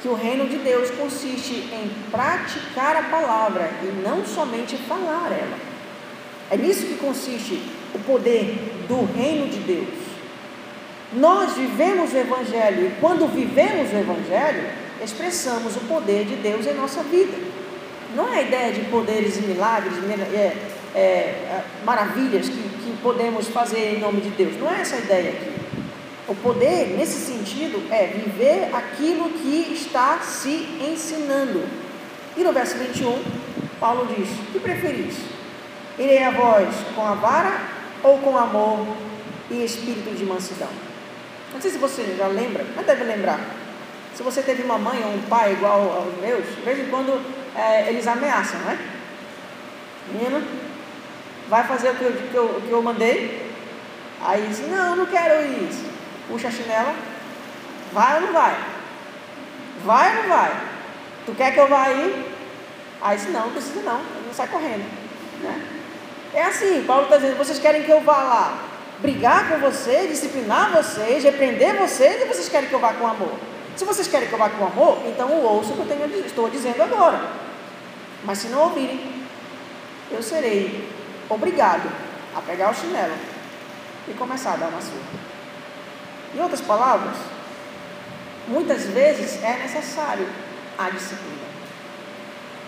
Que 0.00 0.08
o 0.08 0.14
reino 0.14 0.48
de 0.48 0.58
Deus 0.58 0.90
consiste 0.90 1.52
em 1.52 1.90
praticar 2.10 2.96
a 2.96 3.02
palavra 3.04 3.70
e 3.82 3.86
não 4.02 4.24
somente 4.24 4.76
falar 4.76 5.32
ela. 5.32 5.58
É 6.50 6.56
nisso 6.56 6.86
que 6.86 6.94
consiste 6.96 7.62
o 7.94 7.98
poder 8.00 8.84
do 8.86 9.04
reino 9.16 9.48
de 9.48 9.58
Deus. 9.58 10.12
Nós 11.14 11.54
vivemos 11.54 12.12
o 12.12 12.16
Evangelho 12.16 12.86
e 12.86 13.00
quando 13.00 13.26
vivemos 13.26 13.92
o 13.92 13.96
Evangelho, 13.96 14.68
expressamos 15.04 15.76
o 15.76 15.80
poder 15.80 16.24
de 16.24 16.36
Deus 16.36 16.66
em 16.66 16.74
nossa 16.74 17.02
vida. 17.02 17.36
Não 18.14 18.32
é 18.32 18.38
a 18.38 18.42
ideia 18.42 18.72
de 18.72 18.80
poderes 18.90 19.38
e 19.38 19.42
milagres, 19.42 19.94
é, 20.34 20.98
é, 20.98 21.64
maravilhas 21.84 22.48
que, 22.48 22.56
que 22.56 22.96
podemos 23.02 23.48
fazer 23.48 23.96
em 23.96 24.00
nome 24.00 24.20
de 24.20 24.30
Deus. 24.30 24.56
Não 24.58 24.70
é 24.70 24.80
essa 24.80 24.96
a 24.96 24.98
ideia 24.98 25.30
aqui. 25.30 25.52
O 26.28 26.34
poder, 26.34 26.96
nesse 26.96 27.18
sentido, 27.18 27.82
é 27.90 28.06
viver 28.06 28.68
aquilo 28.74 29.30
que 29.30 29.72
está 29.72 30.20
se 30.20 30.68
ensinando. 30.80 31.64
E 32.36 32.44
no 32.44 32.52
verso 32.52 32.76
21, 32.76 33.22
Paulo 33.80 34.06
diz: 34.14 34.28
Que 34.52 34.60
preferis? 34.60 35.16
Irei 35.98 36.22
a 36.22 36.30
vós 36.30 36.68
com 36.94 37.04
a 37.04 37.14
vara 37.14 37.60
ou 38.02 38.18
com 38.18 38.36
amor 38.36 38.86
e 39.50 39.64
espírito 39.64 40.14
de 40.14 40.24
mansidão? 40.24 40.68
Não 41.52 41.60
sei 41.60 41.70
se 41.70 41.78
você 41.78 42.14
já 42.16 42.28
lembra, 42.28 42.64
mas 42.74 42.86
deve 42.86 43.04
lembrar. 43.04 43.61
Se 44.14 44.22
você 44.22 44.42
teve 44.42 44.62
uma 44.62 44.78
mãe 44.78 45.02
ou 45.02 45.14
um 45.14 45.22
pai 45.22 45.52
igual 45.52 46.04
aos 46.04 46.20
meus, 46.20 46.44
de 46.46 46.62
vez 46.62 46.78
em 46.78 46.90
quando 46.90 47.20
é, 47.56 47.88
eles 47.88 48.06
ameaçam, 48.06 48.60
né? 48.60 48.78
Menino, 50.12 50.42
vai 51.48 51.64
fazer 51.64 51.90
o 51.90 51.94
que 51.94 52.02
eu, 52.04 52.12
que 52.12 52.34
eu, 52.34 52.62
que 52.66 52.70
eu 52.70 52.82
mandei? 52.82 53.50
Aí 54.20 54.46
diz, 54.48 54.60
não, 54.68 54.96
não 54.96 55.06
quero 55.06 55.44
isso. 55.64 55.84
Puxa 56.28 56.48
a 56.48 56.50
chinela, 56.50 56.94
vai 57.92 58.16
ou 58.16 58.20
não 58.26 58.32
vai? 58.32 58.56
Vai 59.84 60.16
ou 60.16 60.22
não 60.22 60.28
vai? 60.28 60.60
Tu 61.26 61.32
quer 61.34 61.52
que 61.52 61.60
eu 61.60 61.68
vá 61.68 61.84
aí? 61.84 62.32
Aí 63.00 63.16
diz, 63.16 63.32
não, 63.32 63.46
não 63.46 63.52
precisa 63.52 63.82
não, 63.82 63.98
não 63.98 64.32
sai 64.32 64.46
correndo. 64.48 64.84
Né? 65.42 65.62
É 66.34 66.44
assim, 66.44 66.84
Paulo 66.86 67.04
está 67.04 67.16
dizendo, 67.16 67.36
vocês 67.36 67.58
querem 67.58 67.82
que 67.82 67.90
eu 67.90 68.00
vá 68.00 68.22
lá 68.22 68.58
brigar 69.00 69.48
com 69.48 69.58
vocês, 69.58 70.08
disciplinar 70.08 70.70
vocês, 70.70 71.24
repreender 71.24 71.74
vocês, 71.76 72.22
ou 72.22 72.28
vocês 72.28 72.48
querem 72.48 72.68
que 72.68 72.74
eu 72.74 72.78
vá 72.78 72.92
com 72.92 73.06
amor? 73.06 73.51
Se 73.76 73.84
vocês 73.84 74.06
querem 74.08 74.28
vá 74.28 74.50
com 74.50 74.66
amor, 74.66 74.98
então 75.06 75.30
ouçam 75.42 75.72
o 75.72 75.76
que 75.76 75.92
eu 75.92 76.08
tenho, 76.08 76.26
estou 76.26 76.50
dizendo 76.50 76.82
agora. 76.82 77.20
Mas 78.24 78.38
se 78.38 78.48
não 78.48 78.64
ouvirem, 78.64 79.00
eu 80.10 80.22
serei 80.22 80.88
obrigado 81.28 81.90
a 82.34 82.40
pegar 82.40 82.70
o 82.70 82.74
chinelo 82.74 83.14
e 84.08 84.14
começar 84.14 84.54
a 84.54 84.56
dar 84.56 84.68
uma 84.68 84.80
surra. 84.80 85.32
Em 86.34 86.40
outras 86.40 86.60
palavras, 86.60 87.16
muitas 88.46 88.84
vezes 88.84 89.42
é 89.42 89.58
necessário 89.58 90.28
a 90.78 90.90
disciplina. 90.90 91.42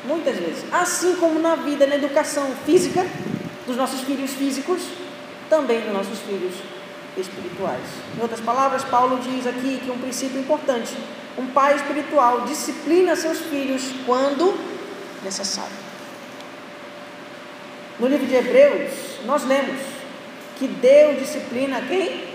Muitas 0.04 0.36
vezes. 0.36 0.64
Assim 0.72 1.16
como 1.16 1.38
na 1.38 1.54
vida, 1.56 1.86
na 1.86 1.96
educação 1.96 2.54
física 2.66 3.06
dos 3.66 3.76
nossos 3.76 4.02
filhos 4.02 4.32
físicos, 4.32 4.82
também 5.48 5.80
dos 5.80 5.92
nossos 5.92 6.18
filhos 6.20 6.54
espirituais. 7.16 7.82
Em 8.16 8.22
outras 8.22 8.40
palavras, 8.40 8.84
Paulo 8.84 9.18
diz 9.18 9.46
aqui 9.46 9.80
que 9.82 9.90
um 9.90 9.98
princípio 9.98 10.40
importante: 10.40 10.96
um 11.38 11.46
pai 11.46 11.76
espiritual 11.76 12.42
disciplina 12.42 13.16
seus 13.16 13.38
filhos 13.38 13.82
quando 14.06 14.58
necessário. 15.22 15.84
No 17.98 18.08
livro 18.08 18.26
de 18.26 18.34
Hebreus, 18.34 18.92
nós 19.24 19.44
lemos 19.44 19.80
que 20.56 20.66
Deus 20.66 21.18
disciplina 21.18 21.80
quem? 21.82 22.34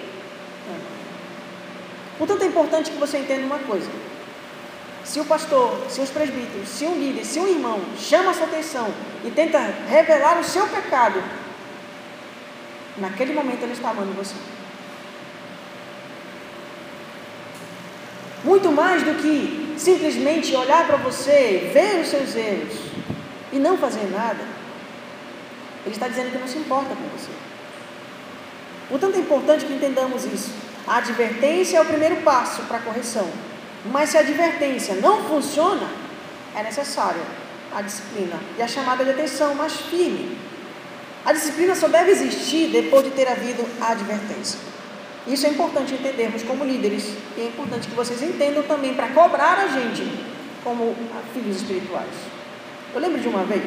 Portanto, 2.17 2.43
é 2.43 2.45
importante 2.47 2.91
que 2.91 2.97
você 2.97 3.17
entenda 3.17 3.45
uma 3.45 3.59
coisa. 3.59 3.89
Se 5.05 5.19
o 5.19 5.25
pastor, 5.25 5.85
se 5.89 6.01
os 6.01 6.09
presbíteros, 6.09 6.67
se 6.67 6.85
um 6.85 6.99
líder, 6.99 7.25
se 7.25 7.39
um 7.39 7.47
irmão 7.47 7.79
chama 7.97 8.31
a 8.31 8.33
sua 8.33 8.45
atenção 8.45 8.93
e 9.23 9.31
tenta 9.31 9.57
revelar 9.87 10.39
o 10.39 10.43
seu 10.43 10.67
pecado, 10.67 11.23
naquele 12.97 13.33
momento 13.33 13.63
ele 13.63 13.71
está 13.71 13.89
amando 13.89 14.11
você. 14.11 14.35
Muito 18.43 18.71
mais 18.71 19.03
do 19.03 19.15
que 19.15 19.75
simplesmente 19.77 20.55
olhar 20.55 20.85
para 20.85 20.97
você, 20.97 21.69
ver 21.73 22.01
os 22.01 22.07
seus 22.07 22.35
erros 22.35 22.73
e 23.51 23.57
não 23.57 23.77
fazer 23.77 24.09
nada. 24.11 24.39
Ele 25.85 25.95
está 25.95 26.07
dizendo 26.07 26.31
que 26.31 26.37
não 26.37 26.47
se 26.47 26.57
importa 26.57 26.89
com 26.89 27.17
você. 27.17 27.31
Portanto, 28.87 29.15
é 29.15 29.19
importante 29.19 29.65
que 29.65 29.73
entendamos 29.73 30.25
isso. 30.25 30.51
A 30.87 30.97
advertência 30.97 31.77
é 31.77 31.81
o 31.81 31.85
primeiro 31.85 32.17
passo 32.17 32.63
para 32.63 32.77
a 32.77 32.81
correção. 32.81 33.29
Mas 33.85 34.09
se 34.09 34.17
a 34.17 34.21
advertência 34.21 34.95
não 34.95 35.23
funciona, 35.23 35.87
é 36.55 36.63
necessária 36.63 37.21
a 37.73 37.81
disciplina 37.81 38.39
e 38.57 38.61
a 38.61 38.67
chamada 38.67 39.03
de 39.03 39.11
atenção 39.11 39.53
mais 39.53 39.73
firme. 39.73 40.37
A 41.25 41.31
disciplina 41.31 41.75
só 41.75 41.87
deve 41.87 42.11
existir 42.11 42.71
depois 42.71 43.03
de 43.03 43.11
ter 43.11 43.27
havido 43.27 43.65
a 43.79 43.91
advertência. 43.91 44.59
Isso 45.29 45.45
é 45.45 45.49
importante 45.49 45.93
entendermos 45.93 46.41
como 46.41 46.65
líderes 46.65 47.13
e 47.37 47.41
é 47.41 47.45
importante 47.45 47.87
que 47.87 47.95
vocês 47.95 48.21
entendam 48.23 48.63
também 48.63 48.95
para 48.95 49.09
cobrar 49.09 49.59
a 49.59 49.67
gente 49.67 50.03
como 50.63 50.95
filhos 51.33 51.57
espirituais. 51.57 52.09
Eu 52.95 52.99
lembro 52.99 53.21
de 53.21 53.27
uma 53.27 53.43
vez 53.43 53.63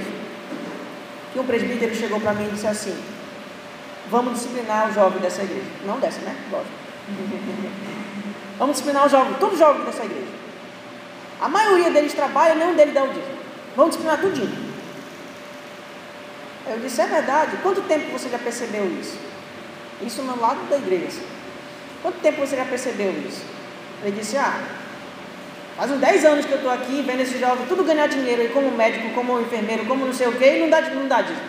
que 1.32 1.38
um 1.38 1.44
presbítero 1.44 1.94
chegou 1.94 2.20
para 2.20 2.34
mim 2.34 2.48
e 2.48 2.50
disse 2.50 2.66
assim: 2.66 3.00
Vamos 4.10 4.34
disciplinar 4.34 4.90
o 4.90 4.92
jovem 4.92 5.20
dessa 5.20 5.42
igreja. 5.44 5.68
Não 5.86 6.00
dessa, 6.00 6.20
né? 6.22 6.36
Lógico. 6.50 6.74
Vamos 8.58 8.74
disciplinar 8.74 9.06
o 9.06 9.08
jovem, 9.08 9.34
todo 9.34 9.56
jovem 9.56 9.84
dessa 9.84 10.04
igreja. 10.04 10.32
A 11.40 11.48
maioria 11.48 11.90
deles 11.90 12.12
trabalha, 12.12 12.56
nenhum 12.56 12.74
deles 12.74 12.92
dá 12.92 13.04
o 13.04 13.08
dízimo. 13.08 13.38
Vamos 13.76 13.96
disciplinar 13.96 14.20
tudinho. 14.20 14.72
Eu 16.66 16.78
disse, 16.80 17.00
é 17.00 17.06
verdade. 17.06 17.56
Quanto 17.62 17.82
tempo 17.82 18.12
você 18.12 18.28
já 18.28 18.38
percebeu 18.38 18.84
isso? 19.00 19.16
Isso 20.04 20.22
no 20.22 20.40
lado 20.40 20.68
da 20.68 20.76
igreja. 20.76 21.20
Quanto 22.02 22.20
tempo 22.20 22.40
você 22.40 22.56
já 22.56 22.64
percebeu 22.64 23.12
isso? 23.26 23.44
Ele 24.02 24.18
disse, 24.18 24.36
ah, 24.36 24.60
Faz 25.76 25.90
uns 25.90 26.00
10 26.00 26.24
anos 26.26 26.44
que 26.46 26.52
eu 26.52 26.58
estou 26.58 26.70
aqui 26.70 27.02
vendo 27.02 27.20
esses 27.20 27.40
jovens 27.40 27.66
tudo 27.66 27.82
ganhar 27.82 28.06
dinheiro 28.06 28.42
aí 28.42 28.48
como 28.50 28.70
médico, 28.70 29.08
como 29.14 29.40
enfermeiro, 29.40 29.86
como 29.86 30.04
não 30.04 30.12
sei 30.12 30.28
o 30.28 30.32
quê, 30.38 30.56
e 30.56 30.60
não 30.60 30.68
dá, 30.68 30.80
não 30.82 31.08
dá 31.08 31.22
disso. 31.22 31.40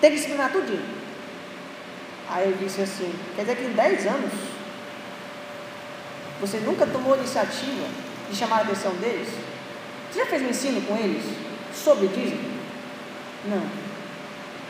Tem 0.00 0.10
que 0.10 0.16
disciplinar 0.16 0.50
tudinho. 0.50 0.82
Aí 2.28 2.50
eu 2.50 2.56
disse 2.56 2.82
assim, 2.82 3.12
quer 3.36 3.42
dizer 3.42 3.56
que 3.56 3.64
em 3.64 3.72
10 3.72 4.06
anos 4.06 4.32
você 6.40 6.58
nunca 6.58 6.86
tomou 6.86 7.16
iniciativa 7.16 7.86
de 8.28 8.36
chamar 8.36 8.58
a 8.58 8.62
atenção 8.62 8.92
deles? 8.94 9.28
Você 10.10 10.18
já 10.18 10.26
fez 10.26 10.42
um 10.42 10.48
ensino 10.48 10.82
com 10.82 10.96
eles 10.96 11.24
sobre 11.74 12.08
dízimo? 12.08 12.50
Não. 13.44 13.62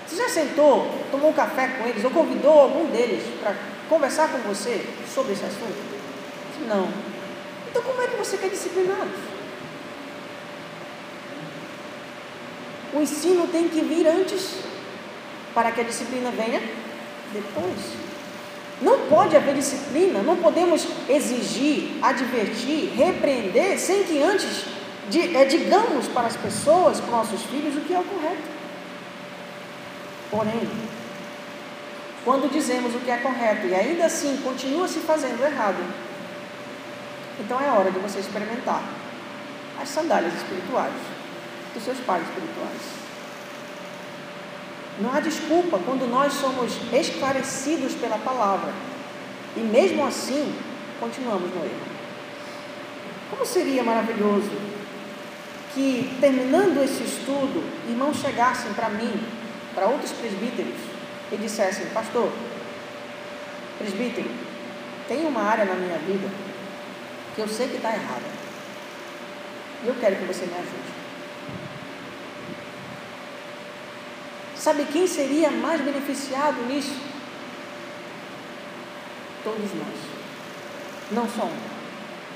Você 0.07 0.16
já 0.16 0.28
sentou, 0.28 0.99
tomou 1.11 1.30
um 1.30 1.34
café 1.34 1.68
com 1.68 1.88
eles 1.88 2.05
ou 2.05 2.11
convidou 2.11 2.61
algum 2.61 2.91
deles 2.91 3.22
para 3.41 3.55
conversar 3.91 4.28
com 4.28 4.38
você 4.38 4.86
sobre 5.12 5.32
esse 5.32 5.45
assunto? 5.45 5.76
Não. 6.68 6.88
Então 7.68 7.82
como 7.82 8.01
é 8.01 8.07
que 8.07 8.16
você 8.16 8.38
quer 8.38 8.49
discipliná-los? 8.49 9.18
O 12.95 13.01
ensino 13.01 13.47
tem 13.49 13.68
que 13.68 13.80
vir 13.82 14.07
antes 14.07 14.61
para 15.55 15.72
que 15.72 15.80
a 15.80 15.84
disciplina 15.84 16.30
venha 16.30 16.61
depois. 17.32 18.11
Não 18.80 19.07
pode 19.09 19.36
haver 19.36 19.55
disciplina, 19.55 20.22
não 20.22 20.36
podemos 20.36 20.86
exigir, 21.09 21.99
advertir, 22.03 22.93
repreender 22.97 23.78
sem 23.78 24.05
que 24.05 24.22
antes 24.22 24.64
é, 25.34 25.45
digamos 25.45 26.07
para 26.09 26.28
as 26.28 26.36
pessoas, 26.36 27.01
para 27.01 27.11
nossos 27.11 27.43
filhos, 27.43 27.76
o 27.76 27.80
que 27.80 27.93
é 27.93 27.99
o 27.99 28.05
correto. 28.05 28.43
Porém, 30.30 30.68
quando 32.24 32.50
dizemos 32.50 32.94
o 32.94 32.98
que 33.00 33.10
é 33.10 33.16
correto 33.16 33.66
e 33.66 33.74
ainda 33.74 34.06
assim 34.06 34.36
continua 34.42 34.86
se 34.86 35.00
fazendo 35.00 35.42
errado, 35.42 35.82
então 37.38 37.58
é 37.60 37.70
hora 37.70 37.90
de 37.90 37.98
você 37.98 38.20
experimentar 38.20 38.82
as 39.80 39.88
sandálias 39.88 40.34
espirituais 40.34 40.92
dos 41.72 41.82
seus 41.82 41.98
pais 42.00 42.22
espirituais. 42.22 43.00
Não 44.98 45.14
há 45.14 45.20
desculpa 45.20 45.78
quando 45.78 46.06
nós 46.06 46.34
somos 46.34 46.76
esclarecidos 46.92 47.94
pela 47.94 48.18
palavra 48.18 48.72
e 49.56 49.60
mesmo 49.60 50.04
assim 50.04 50.54
continuamos 50.98 51.50
no 51.50 51.64
erro. 51.64 51.90
Como 53.30 53.46
seria 53.46 53.82
maravilhoso 53.82 54.50
que, 55.72 56.16
terminando 56.20 56.82
esse 56.82 57.02
estudo, 57.04 57.64
irmãos 57.88 58.18
chegassem 58.18 58.74
para 58.74 58.90
mim, 58.90 59.24
para 59.74 59.86
outros 59.86 60.12
presbíteros, 60.12 60.89
e 61.33 61.37
dissessem: 61.37 61.87
Pastor, 61.87 62.31
presbítero, 63.78 64.31
tem 65.09 65.26
uma 65.26 65.43
área 65.43 65.64
na 65.64 65.74
minha 65.74 65.99
vida 65.99 66.28
que 67.35 67.41
eu 67.41 67.49
sei 67.49 67.68
que 67.68 67.76
está 67.76 67.93
errada, 67.93 68.26
e 69.85 69.89
eu 69.89 69.95
quero 70.01 70.16
que 70.16 70.24
você 70.24 70.47
me 70.47 70.55
ajude. 70.55 71.01
Sabe 74.57 74.85
quem 74.93 75.07
seria 75.07 75.51
mais 75.51 75.81
beneficiado 75.81 76.62
nisso? 76.66 76.95
Todos 79.43 79.72
nós. 79.74 79.97
Não 81.12 81.26
só 81.26 81.45
um. 81.45 81.70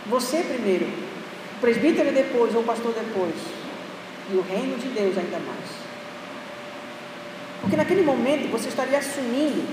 Você 0.06 0.38
primeiro, 0.38 0.86
o 0.86 1.60
presbítero 1.60 2.12
depois, 2.12 2.54
ou 2.54 2.62
o 2.62 2.64
pastor 2.64 2.94
depois. 2.94 3.34
E 4.32 4.36
o 4.36 4.40
reino 4.40 4.78
de 4.78 4.88
Deus 4.88 5.18
ainda 5.18 5.38
mais. 5.38 5.83
Porque 7.64 7.76
naquele 7.78 8.02
momento 8.02 8.50
você 8.50 8.68
estaria 8.68 8.98
assumindo 8.98 9.66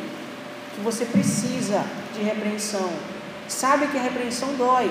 que 0.73 0.79
você 0.79 1.03
precisa 1.03 1.83
de 2.15 2.23
repreensão. 2.23 2.89
Sabe 3.49 3.87
que 3.87 3.97
a 3.97 4.01
repreensão 4.01 4.55
dói. 4.55 4.89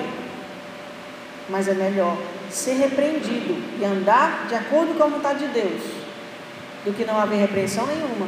Mas 1.49 1.67
é 1.67 1.73
melhor 1.73 2.15
ser 2.51 2.73
repreendido 2.73 3.55
e 3.79 3.83
andar 3.83 4.45
de 4.47 4.53
acordo 4.53 4.95
com 4.95 5.03
a 5.03 5.07
vontade 5.07 5.47
de 5.47 5.47
Deus 5.47 5.81
do 6.85 6.93
que 6.93 7.03
não 7.03 7.19
haver 7.19 7.39
repreensão 7.39 7.87
nenhuma 7.87 8.27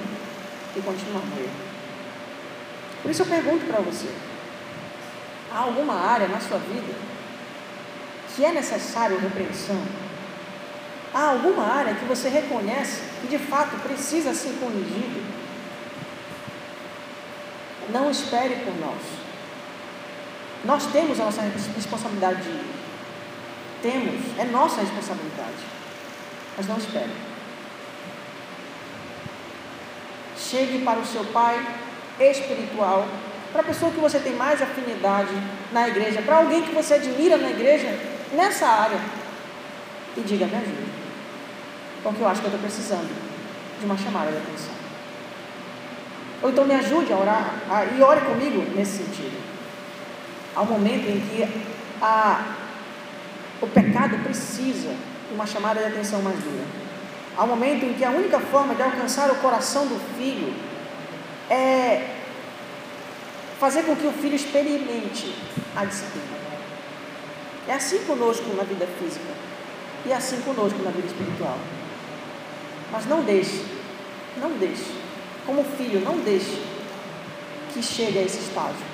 e 0.75 0.81
continuar 0.81 1.21
erro. 1.37 1.51
Por 3.03 3.11
isso 3.11 3.21
eu 3.21 3.27
pergunto 3.27 3.67
para 3.67 3.79
você: 3.79 4.07
há 5.53 5.59
alguma 5.59 5.93
área 5.93 6.27
na 6.27 6.39
sua 6.39 6.57
vida 6.57 6.95
que 8.35 8.43
é 8.43 8.51
necessário 8.51 9.19
repreensão? 9.19 9.79
Há 11.13 11.29
alguma 11.29 11.63
área 11.65 11.93
que 11.93 12.05
você 12.05 12.27
reconhece 12.27 13.01
que 13.21 13.27
de 13.27 13.37
fato 13.37 13.77
precisa 13.77 14.33
ser 14.33 14.53
corrigido? 14.59 15.23
Não 17.89 18.09
espere 18.09 18.55
por 18.65 18.75
nós. 18.79 18.99
Nós 20.65 20.87
temos 20.87 21.19
a 21.19 21.25
nossa 21.25 21.41
responsabilidade 21.75 22.41
de 22.41 22.49
ir. 22.49 22.65
Temos, 23.81 24.39
é 24.39 24.45
nossa 24.45 24.81
responsabilidade. 24.81 25.63
Mas 26.57 26.67
não 26.67 26.77
espere. 26.77 27.11
Chegue 30.37 30.83
para 30.83 30.99
o 30.99 31.05
seu 31.05 31.25
pai 31.25 31.63
espiritual, 32.19 33.07
para 33.51 33.61
a 33.61 33.65
pessoa 33.65 33.91
que 33.91 33.99
você 33.99 34.19
tem 34.19 34.33
mais 34.33 34.61
afinidade 34.61 35.33
na 35.71 35.87
igreja, 35.87 36.21
para 36.21 36.37
alguém 36.37 36.63
que 36.63 36.71
você 36.73 36.95
admira 36.95 37.37
na 37.37 37.49
igreja, 37.49 37.87
nessa 38.31 38.67
área, 38.67 38.99
e 40.15 40.21
diga: 40.21 40.45
me 40.45 40.55
ajude, 40.55 40.91
porque 42.03 42.21
eu 42.21 42.27
acho 42.27 42.41
que 42.41 42.47
eu 42.47 42.53
estou 42.53 42.61
precisando 42.61 43.09
de 43.79 43.85
uma 43.85 43.97
chamada 43.97 44.31
de 44.31 44.37
atenção. 44.37 44.73
Ou 46.41 46.49
então 46.49 46.65
me 46.65 46.75
ajude 46.75 47.13
a 47.13 47.17
orar, 47.17 47.53
a, 47.69 47.85
e 47.85 48.01
ore 48.01 48.21
comigo 48.21 48.61
nesse 48.75 49.03
sentido. 49.03 49.41
Há 50.53 50.61
um 50.61 50.65
momento 50.65 51.09
em 51.09 51.21
que 51.21 51.47
a, 52.01 52.55
o 53.61 53.67
pecado 53.67 54.17
precisa 54.23 54.89
de 54.89 55.33
uma 55.33 55.47
chamada 55.47 55.79
de 55.79 55.85
atenção 55.87 56.21
mais 56.21 56.37
dura. 56.37 56.65
Há 57.37 57.43
um 57.45 57.47
momento 57.47 57.85
em 57.85 57.93
que 57.93 58.03
a 58.03 58.11
única 58.11 58.39
forma 58.39 58.75
de 58.75 58.83
alcançar 58.83 59.31
o 59.31 59.35
coração 59.35 59.87
do 59.87 59.99
filho 60.17 60.53
é 61.49 62.09
fazer 63.59 63.83
com 63.83 63.95
que 63.95 64.05
o 64.05 64.11
filho 64.11 64.35
experimente 64.35 65.33
a 65.75 65.85
disciplina. 65.85 66.43
É 67.67 67.73
assim 67.73 67.99
conosco 67.99 68.53
na 68.55 68.63
vida 68.63 68.85
física 68.99 69.31
e 70.05 70.11
é 70.11 70.15
assim 70.15 70.41
conosco 70.41 70.77
na 70.83 70.91
vida 70.91 71.07
espiritual. 71.07 71.57
Mas 72.93 73.07
não 73.07 73.23
deixe, 73.23 73.65
não 74.37 74.51
deixe, 74.51 74.85
como 75.47 75.63
filho, 75.63 75.99
não 76.01 76.19
deixe 76.19 76.61
que 77.73 77.81
chegue 77.81 78.19
a 78.19 78.21
esse 78.21 78.37
estágio. 78.37 78.85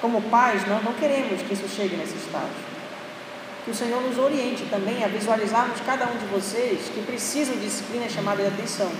Como 0.00 0.20
pais, 0.22 0.66
nós 0.66 0.82
não 0.82 0.92
queremos 0.94 1.40
que 1.40 1.54
isso 1.54 1.68
chegue 1.68 1.94
nesse 1.94 2.16
estágio. 2.16 2.70
Que 3.64 3.70
o 3.70 3.74
Senhor 3.74 4.02
nos 4.02 4.18
oriente 4.18 4.66
também 4.68 5.04
a 5.04 5.08
visualizarmos 5.08 5.80
cada 5.86 6.06
um 6.06 6.16
de 6.16 6.24
vocês 6.26 6.90
que 6.92 7.00
precisam 7.02 7.54
de 7.54 7.66
disciplina 7.66 8.08
chamada 8.08 8.42
de 8.42 8.48
atenção. 8.48 8.90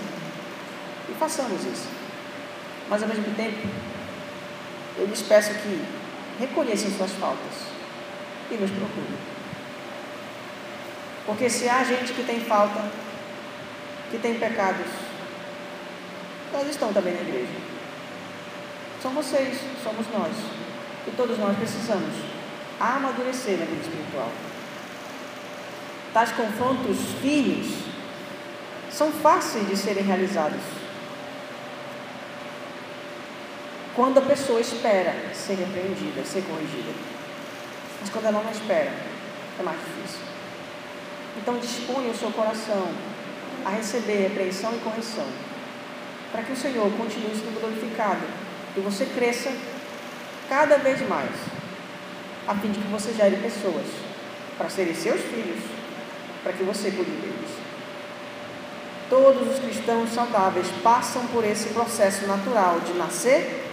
E 1.09 1.13
façamos 1.15 1.61
isso. 1.65 1.89
Mas 2.89 3.01
ao 3.03 3.09
mesmo 3.09 3.25
tempo, 3.35 3.67
eu 4.97 5.05
lhes 5.05 5.21
peço 5.21 5.53
que 5.55 5.81
reconheçam 6.39 6.91
suas 6.91 7.11
faltas 7.11 7.67
e 8.49 8.53
nos 8.55 8.71
procurem. 8.71 9.19
Porque 11.25 11.49
se 11.49 11.67
há 11.67 11.83
gente 11.83 12.13
que 12.13 12.23
tem 12.23 12.39
falta, 12.39 12.89
que 14.11 14.19
tem 14.19 14.37
pecados, 14.37 14.85
elas 16.53 16.67
estão 16.67 16.91
também 16.91 17.13
na 17.13 17.21
igreja. 17.21 17.53
São 19.01 19.11
vocês, 19.11 19.57
somos 19.81 20.05
nós. 20.13 20.33
E 21.07 21.11
todos 21.11 21.39
nós 21.39 21.57
precisamos 21.57 22.13
amadurecer 22.79 23.57
na 23.57 23.65
vida 23.65 23.81
espiritual. 23.81 24.29
Tais 26.13 26.31
confrontos 26.33 26.97
firmes 27.21 27.85
são 28.91 29.11
fáceis 29.11 29.67
de 29.67 29.77
serem 29.77 30.03
realizados. 30.03 30.61
Quando 33.95 34.17
a 34.17 34.21
pessoa 34.21 34.59
espera 34.59 35.33
ser 35.33 35.55
repreendida, 35.55 36.23
ser 36.25 36.43
corrigida. 36.43 36.93
Mas 38.01 38.09
quando 38.09 38.25
ela 38.25 38.43
não 38.43 38.51
espera, 38.51 38.91
é 39.59 39.63
mais 39.63 39.77
difícil. 39.79 40.21
Então 41.37 41.57
disponha 41.59 42.11
o 42.11 42.17
seu 42.17 42.31
coração 42.31 42.91
a 43.65 43.69
receber 43.69 44.27
repreensão 44.29 44.73
e 44.73 44.79
correção. 44.79 45.27
Para 46.31 46.43
que 46.43 46.53
o 46.53 46.57
Senhor 46.57 46.91
continue 46.97 47.35
sendo 47.35 47.59
glorificado 47.59 48.21
e 48.75 48.79
você 48.79 49.05
cresça 49.05 49.51
cada 50.49 50.77
vez 50.77 51.07
mais, 51.07 51.31
a 52.47 52.55
fim 52.55 52.71
de 52.71 52.79
que 52.79 52.87
você 52.87 53.13
gere 53.13 53.37
pessoas 53.37 53.85
para 54.57 54.69
serem 54.69 54.93
seus 54.93 55.21
filhos 55.21 55.81
para 56.43 56.53
que 56.53 56.63
você 56.63 56.91
cuide 56.91 57.11
deles. 57.11 57.51
Todos 59.09 59.47
os 59.47 59.59
cristãos 59.59 60.09
saudáveis 60.11 60.67
passam 60.83 61.25
por 61.27 61.43
esse 61.43 61.69
processo 61.69 62.25
natural 62.25 62.79
de 62.79 62.93
nascer, 62.93 63.65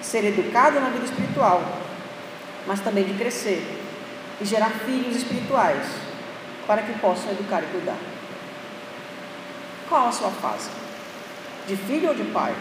ser 0.00 0.24
educado 0.24 0.78
na 0.80 0.90
vida 0.90 1.04
espiritual, 1.04 1.62
mas 2.66 2.80
também 2.80 3.04
de 3.04 3.14
crescer 3.14 3.62
e 4.40 4.44
gerar 4.44 4.70
filhos 4.70 5.16
espirituais 5.16 5.86
para 6.66 6.82
que 6.82 6.98
possam 6.98 7.32
educar 7.32 7.62
e 7.62 7.66
cuidar. 7.66 8.11
Qual 9.92 10.08
a 10.08 10.10
sua 10.10 10.30
fase? 10.30 10.70
De 11.68 11.76
filho 11.76 12.08
ou 12.08 12.14
de 12.14 12.24
pai? 12.32 12.56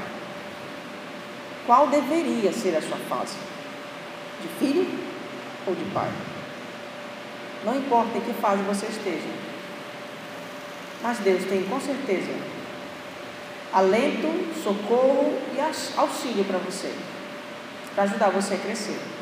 Qual 1.66 1.88
deveria 1.88 2.52
ser 2.52 2.76
a 2.76 2.82
sua 2.82 2.98
fase? 3.08 3.38
De 4.42 4.50
filho 4.60 4.86
ou 5.66 5.74
de 5.74 5.86
pai? 5.94 6.12
Não 7.64 7.78
importa 7.78 8.18
em 8.18 8.20
que 8.20 8.34
fase 8.34 8.62
você 8.64 8.86
esteja. 8.88 9.30
Mas 11.02 11.20
Deus 11.20 11.46
tem 11.46 11.64
com 11.64 11.80
certeza 11.80 12.34
alento, 13.72 14.28
socorro 14.62 15.40
e 15.56 15.98
auxílio 15.98 16.44
para 16.44 16.58
você, 16.58 16.94
para 17.96 18.04
ajudar 18.04 18.30
você 18.32 18.56
a 18.56 18.58
crescer. 18.58 19.00